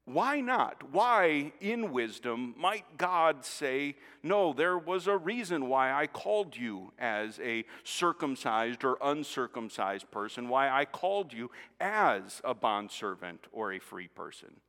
why 0.06 0.40
not? 0.40 0.92
Why, 0.92 1.52
in 1.60 1.90
wisdom, 1.90 2.54
might 2.56 2.96
God 2.96 3.44
say, 3.44 3.96
No, 4.22 4.52
there 4.52 4.78
was 4.78 5.08
a 5.08 5.16
reason 5.16 5.68
why 5.68 5.92
I 5.92 6.06
called 6.06 6.56
you 6.56 6.92
as 6.96 7.40
a 7.40 7.64
circumcised 7.82 8.84
or 8.84 8.98
uncircumcised 9.02 10.08
person, 10.12 10.48
why 10.48 10.70
I 10.70 10.84
called 10.84 11.32
you 11.32 11.50
as 11.80 12.40
a 12.44 12.54
bondservant 12.54 13.48
or 13.50 13.72
a 13.72 13.80
free 13.80 14.06
person? 14.06 14.60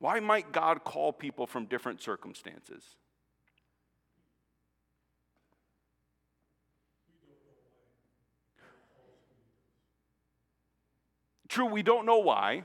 Why 0.00 0.18
might 0.18 0.50
God 0.50 0.82
call 0.82 1.12
people 1.12 1.46
from 1.46 1.66
different 1.66 2.02
circumstances? 2.02 2.82
True, 11.48 11.66
we 11.66 11.84
don't 11.84 12.06
know 12.06 12.18
why. 12.18 12.64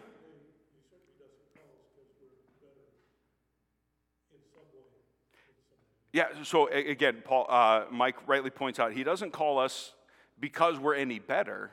Yeah, 6.13 6.27
so 6.43 6.67
again, 6.67 7.23
Paul, 7.25 7.47
uh, 7.49 7.85
Mike 7.91 8.27
rightly 8.27 8.51
points 8.51 8.79
out 8.79 8.93
he 8.93 9.03
doesn't 9.03 9.31
call 9.31 9.57
us 9.57 9.93
because 10.39 10.77
we're 10.77 10.93
any 10.93 11.17
better. 11.17 11.71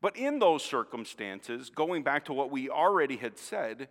But 0.00 0.16
in 0.16 0.38
those 0.38 0.64
circumstances, 0.64 1.70
going 1.70 2.02
back 2.02 2.24
to 2.24 2.32
what 2.32 2.50
we 2.50 2.70
already 2.70 3.18
had 3.18 3.38
said, 3.38 3.88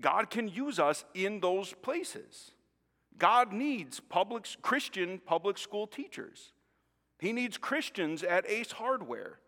God 0.00 0.28
can 0.28 0.48
use 0.48 0.80
us 0.80 1.04
in 1.14 1.40
those 1.40 1.72
places. 1.72 2.50
God 3.16 3.52
needs 3.52 4.00
public, 4.00 4.46
Christian 4.60 5.20
public 5.24 5.56
school 5.56 5.86
teachers. 5.86 6.52
He 7.20 7.32
needs 7.32 7.58
Christians 7.58 8.22
at 8.24 8.48
Ace 8.48 8.72
Hardware. 8.72 9.38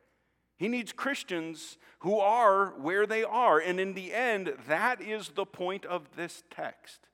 He 0.57 0.69
needs 0.69 0.93
Christians 0.93 1.79
who 2.01 2.21
are 2.21 2.75
where 2.79 3.07
they 3.07 3.25
are. 3.25 3.59
And 3.59 3.81
in 3.81 3.95
the 3.95 4.15
end, 4.15 4.53
that 4.69 5.01
is 5.03 5.31
the 5.31 5.47
point 5.47 5.85
of 5.85 6.15
this 6.17 6.45
text. 6.51 7.09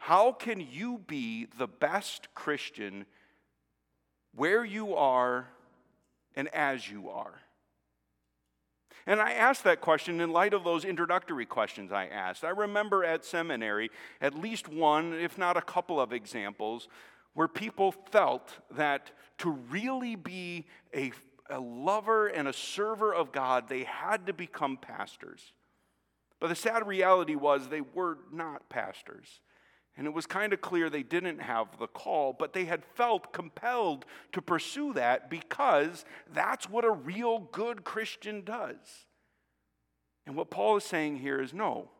How 0.00 0.32
can 0.32 0.66
you 0.72 0.98
be 1.06 1.46
the 1.58 1.68
best 1.68 2.34
Christian 2.34 3.04
where 4.34 4.64
you 4.64 4.94
are 4.94 5.48
and 6.34 6.48
as 6.54 6.90
you 6.90 7.10
are? 7.10 7.34
And 9.06 9.20
I 9.20 9.32
asked 9.32 9.62
that 9.64 9.82
question 9.82 10.22
in 10.22 10.32
light 10.32 10.54
of 10.54 10.64
those 10.64 10.86
introductory 10.86 11.44
questions 11.44 11.92
I 11.92 12.06
asked. 12.06 12.44
I 12.44 12.48
remember 12.48 13.04
at 13.04 13.26
seminary 13.26 13.90
at 14.22 14.34
least 14.34 14.68
one, 14.68 15.12
if 15.12 15.36
not 15.36 15.58
a 15.58 15.62
couple 15.62 16.00
of 16.00 16.14
examples, 16.14 16.88
where 17.34 17.46
people 17.46 17.92
felt 17.92 18.54
that 18.70 19.10
to 19.38 19.50
really 19.50 20.16
be 20.16 20.66
a, 20.94 21.12
a 21.50 21.60
lover 21.60 22.28
and 22.28 22.48
a 22.48 22.54
server 22.54 23.14
of 23.14 23.32
God, 23.32 23.68
they 23.68 23.84
had 23.84 24.26
to 24.28 24.32
become 24.32 24.78
pastors. 24.78 25.52
But 26.40 26.48
the 26.48 26.56
sad 26.56 26.86
reality 26.86 27.34
was 27.34 27.68
they 27.68 27.82
were 27.82 28.16
not 28.32 28.70
pastors. 28.70 29.40
And 29.96 30.06
it 30.06 30.14
was 30.14 30.26
kind 30.26 30.52
of 30.52 30.60
clear 30.60 30.88
they 30.88 31.02
didn't 31.02 31.40
have 31.40 31.78
the 31.78 31.86
call, 31.86 32.32
but 32.32 32.52
they 32.52 32.64
had 32.64 32.84
felt 32.94 33.32
compelled 33.32 34.06
to 34.32 34.40
pursue 34.40 34.92
that 34.94 35.28
because 35.28 36.04
that's 36.32 36.68
what 36.70 36.84
a 36.84 36.90
real 36.90 37.40
good 37.40 37.84
Christian 37.84 38.42
does. 38.42 39.06
And 40.26 40.36
what 40.36 40.50
Paul 40.50 40.76
is 40.76 40.84
saying 40.84 41.16
here 41.16 41.40
is 41.40 41.52
no, 41.52 41.90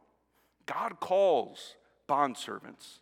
God 0.67 1.01
calls 1.01 1.75
bondservants. 2.09 3.01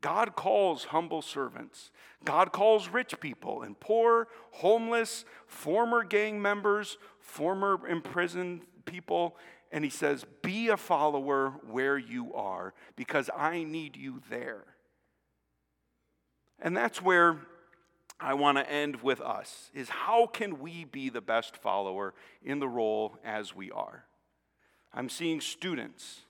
God 0.00 0.36
calls 0.36 0.84
humble 0.84 1.22
servants. 1.22 1.90
God 2.24 2.52
calls 2.52 2.88
rich 2.88 3.18
people 3.20 3.62
and 3.62 3.78
poor, 3.78 4.28
homeless, 4.52 5.24
former 5.46 6.04
gang 6.04 6.40
members, 6.40 6.98
former 7.20 7.86
imprisoned 7.86 8.62
people, 8.84 9.36
and 9.70 9.84
he 9.84 9.90
says, 9.90 10.24
Be 10.42 10.68
a 10.68 10.76
follower 10.76 11.54
where 11.70 11.98
you 11.98 12.34
are 12.34 12.74
because 12.96 13.30
I 13.36 13.64
need 13.64 13.96
you 13.96 14.22
there. 14.30 14.64
And 16.60 16.76
that's 16.76 17.00
where 17.02 17.38
I 18.20 18.34
want 18.34 18.58
to 18.58 18.68
end 18.68 19.02
with 19.02 19.20
us 19.20 19.70
is 19.74 19.88
how 19.88 20.26
can 20.26 20.58
we 20.58 20.84
be 20.84 21.08
the 21.08 21.20
best 21.20 21.56
follower 21.56 22.14
in 22.42 22.58
the 22.58 22.68
role 22.68 23.16
as 23.24 23.54
we 23.54 23.70
are? 23.70 24.04
I'm 24.92 25.08
seeing 25.08 25.40
students. 25.40 26.20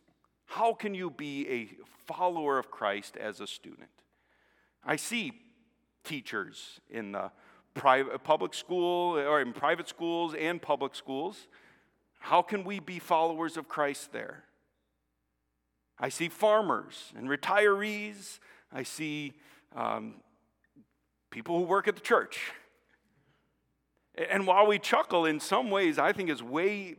How 0.47 0.75
can 0.75 0.95
you 0.95 1.11
be 1.11 1.49
a 1.49 2.13
follower 2.13 2.59
of 2.59 2.71
Christ 2.71 3.17
as 3.17 3.41
a 3.41 3.47
student? 3.47 3.89
I 4.85 4.97
see 4.97 5.33
teachers 6.05 6.81
in 6.91 7.13
the 7.13 7.31
private 7.75 8.23
public 8.25 8.55
school 8.55 9.19
or 9.19 9.41
in 9.41 9.53
private 9.53 9.89
schools 9.89 10.35
and 10.35 10.61
public 10.61 10.95
schools 10.95 11.49
how 12.19 12.43
can 12.43 12.65
we 12.65 12.81
be 12.81 12.99
followers 12.99 13.57
of 13.57 13.69
Christ 13.69 14.13
there? 14.13 14.45
I 15.99 16.09
see 16.09 16.29
farmers 16.29 17.13
and 17.17 17.29
retirees. 17.29 18.39
I 18.73 18.83
see 18.83 19.35
um, 19.75 20.15
people 21.31 21.59
who 21.59 21.65
work 21.65 21.89
at 21.89 21.95
the 21.97 22.01
church. 22.01 22.53
And 24.31 24.47
while 24.47 24.67
we 24.67 24.79
chuckle, 24.79 25.27
in 25.27 25.41
some 25.41 25.71
ways, 25.71 25.99
I 25.99 26.13
think 26.13 26.29
it's 26.29 26.43
way 26.43 26.97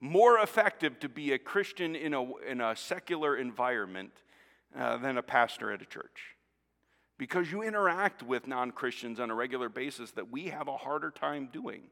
more 0.00 0.38
effective 0.38 0.98
to 1.00 1.08
be 1.08 1.32
a 1.32 1.38
Christian 1.38 1.96
in 1.96 2.14
a, 2.14 2.36
in 2.46 2.60
a 2.60 2.76
secular 2.76 3.36
environment 3.36 4.12
uh, 4.78 4.98
than 4.98 5.16
a 5.16 5.22
pastor 5.22 5.72
at 5.72 5.82
a 5.82 5.86
church. 5.86 6.36
Because 7.18 7.50
you 7.50 7.62
interact 7.62 8.22
with 8.22 8.46
non 8.46 8.70
Christians 8.70 9.18
on 9.18 9.30
a 9.30 9.34
regular 9.34 9.68
basis 9.68 10.12
that 10.12 10.30
we 10.30 10.46
have 10.46 10.68
a 10.68 10.76
harder 10.76 11.10
time 11.10 11.48
doing. 11.52 11.82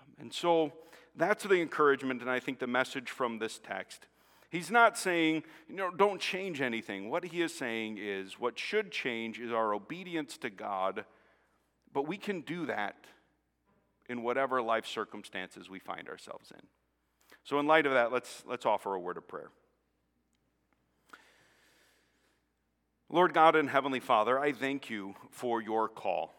Um, 0.00 0.14
and 0.18 0.32
so 0.32 0.72
that's 1.16 1.44
the 1.44 1.60
encouragement, 1.60 2.20
and 2.20 2.30
I 2.30 2.40
think 2.40 2.58
the 2.58 2.66
message 2.66 3.10
from 3.10 3.38
this 3.38 3.58
text. 3.58 4.06
He's 4.50 4.70
not 4.70 4.96
saying, 4.96 5.42
you 5.68 5.76
know, 5.76 5.90
don't 5.90 6.20
change 6.20 6.60
anything. 6.60 7.10
What 7.10 7.24
he 7.24 7.42
is 7.42 7.54
saying 7.54 7.98
is 8.00 8.38
what 8.38 8.58
should 8.58 8.90
change 8.92 9.40
is 9.40 9.50
our 9.50 9.74
obedience 9.74 10.36
to 10.38 10.50
God, 10.50 11.04
but 11.92 12.06
we 12.06 12.16
can 12.16 12.42
do 12.42 12.66
that 12.66 12.96
in 14.08 14.22
whatever 14.22 14.62
life 14.62 14.86
circumstances 14.86 15.68
we 15.68 15.78
find 15.78 16.08
ourselves 16.08 16.52
in. 16.52 16.64
So, 17.42 17.58
in 17.58 17.66
light 17.66 17.86
of 17.86 17.92
that, 17.92 18.12
let's, 18.12 18.44
let's 18.46 18.66
offer 18.66 18.94
a 18.94 19.00
word 19.00 19.16
of 19.16 19.26
prayer. 19.26 19.50
Lord 23.08 23.32
God 23.34 23.56
and 23.56 23.70
Heavenly 23.70 24.00
Father, 24.00 24.38
I 24.38 24.52
thank 24.52 24.90
you 24.90 25.14
for 25.30 25.62
your 25.62 25.88
call. 25.88 26.35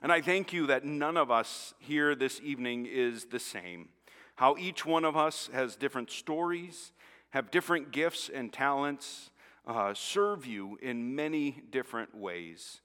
And 0.00 0.12
I 0.12 0.20
thank 0.20 0.52
you 0.52 0.66
that 0.68 0.84
none 0.84 1.16
of 1.16 1.30
us 1.30 1.74
here 1.78 2.14
this 2.14 2.40
evening 2.42 2.86
is 2.86 3.26
the 3.26 3.40
same. 3.40 3.88
How 4.36 4.56
each 4.56 4.86
one 4.86 5.04
of 5.04 5.16
us 5.16 5.50
has 5.52 5.74
different 5.74 6.12
stories, 6.12 6.92
have 7.30 7.50
different 7.50 7.90
gifts 7.90 8.30
and 8.32 8.52
talents, 8.52 9.30
uh, 9.66 9.92
serve 9.94 10.46
you 10.46 10.78
in 10.80 11.16
many 11.16 11.62
different 11.70 12.14
ways. 12.14 12.80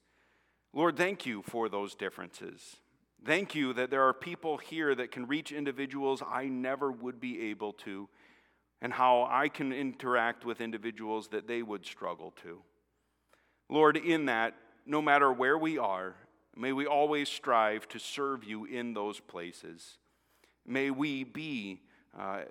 Lord, 0.72 0.96
thank 0.96 1.24
you 1.24 1.42
for 1.42 1.68
those 1.68 1.94
differences. 1.94 2.76
Thank 3.24 3.54
you 3.54 3.72
that 3.74 3.90
there 3.90 4.02
are 4.02 4.12
people 4.12 4.58
here 4.58 4.94
that 4.94 5.12
can 5.12 5.26
reach 5.26 5.52
individuals 5.52 6.20
I 6.28 6.46
never 6.46 6.90
would 6.90 7.20
be 7.20 7.50
able 7.50 7.72
to, 7.84 8.08
and 8.82 8.92
how 8.92 9.28
I 9.30 9.48
can 9.48 9.72
interact 9.72 10.44
with 10.44 10.60
individuals 10.60 11.28
that 11.28 11.46
they 11.46 11.62
would 11.62 11.86
struggle 11.86 12.34
to. 12.42 12.60
Lord, 13.70 13.96
in 13.96 14.26
that, 14.26 14.54
no 14.84 15.00
matter 15.00 15.32
where 15.32 15.56
we 15.56 15.78
are, 15.78 16.16
May 16.56 16.72
we 16.72 16.86
always 16.86 17.28
strive 17.28 17.88
to 17.88 17.98
serve 17.98 18.44
you 18.44 18.64
in 18.64 18.94
those 18.94 19.20
places. 19.20 19.98
May 20.66 20.90
we 20.90 21.24
be 21.24 21.80
uh, 22.18 22.42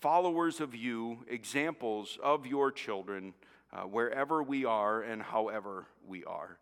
followers 0.00 0.60
of 0.60 0.74
you, 0.74 1.18
examples 1.28 2.18
of 2.22 2.46
your 2.46 2.72
children, 2.72 3.34
uh, 3.72 3.82
wherever 3.82 4.42
we 4.42 4.64
are 4.64 5.02
and 5.02 5.22
however 5.22 5.86
we 6.06 6.24
are. 6.24 6.58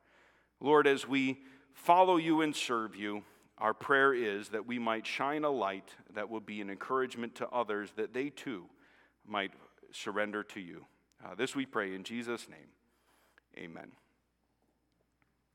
Lord, 0.60 0.86
as 0.86 1.06
we 1.06 1.38
follow 1.72 2.16
you 2.16 2.42
and 2.42 2.54
serve 2.54 2.96
you, 2.96 3.22
our 3.58 3.74
prayer 3.74 4.12
is 4.12 4.48
that 4.50 4.66
we 4.66 4.78
might 4.78 5.06
shine 5.06 5.44
a 5.44 5.50
light 5.50 5.94
that 6.14 6.28
will 6.28 6.40
be 6.40 6.60
an 6.60 6.70
encouragement 6.70 7.34
to 7.36 7.48
others 7.48 7.90
that 7.96 8.12
they 8.12 8.30
too 8.30 8.66
might 9.26 9.52
surrender 9.92 10.42
to 10.42 10.60
you. 10.60 10.84
Uh, 11.24 11.34
this 11.34 11.56
we 11.56 11.66
pray 11.66 11.94
in 11.94 12.04
Jesus' 12.04 12.48
name. 12.48 12.68
Amen. 13.56 13.90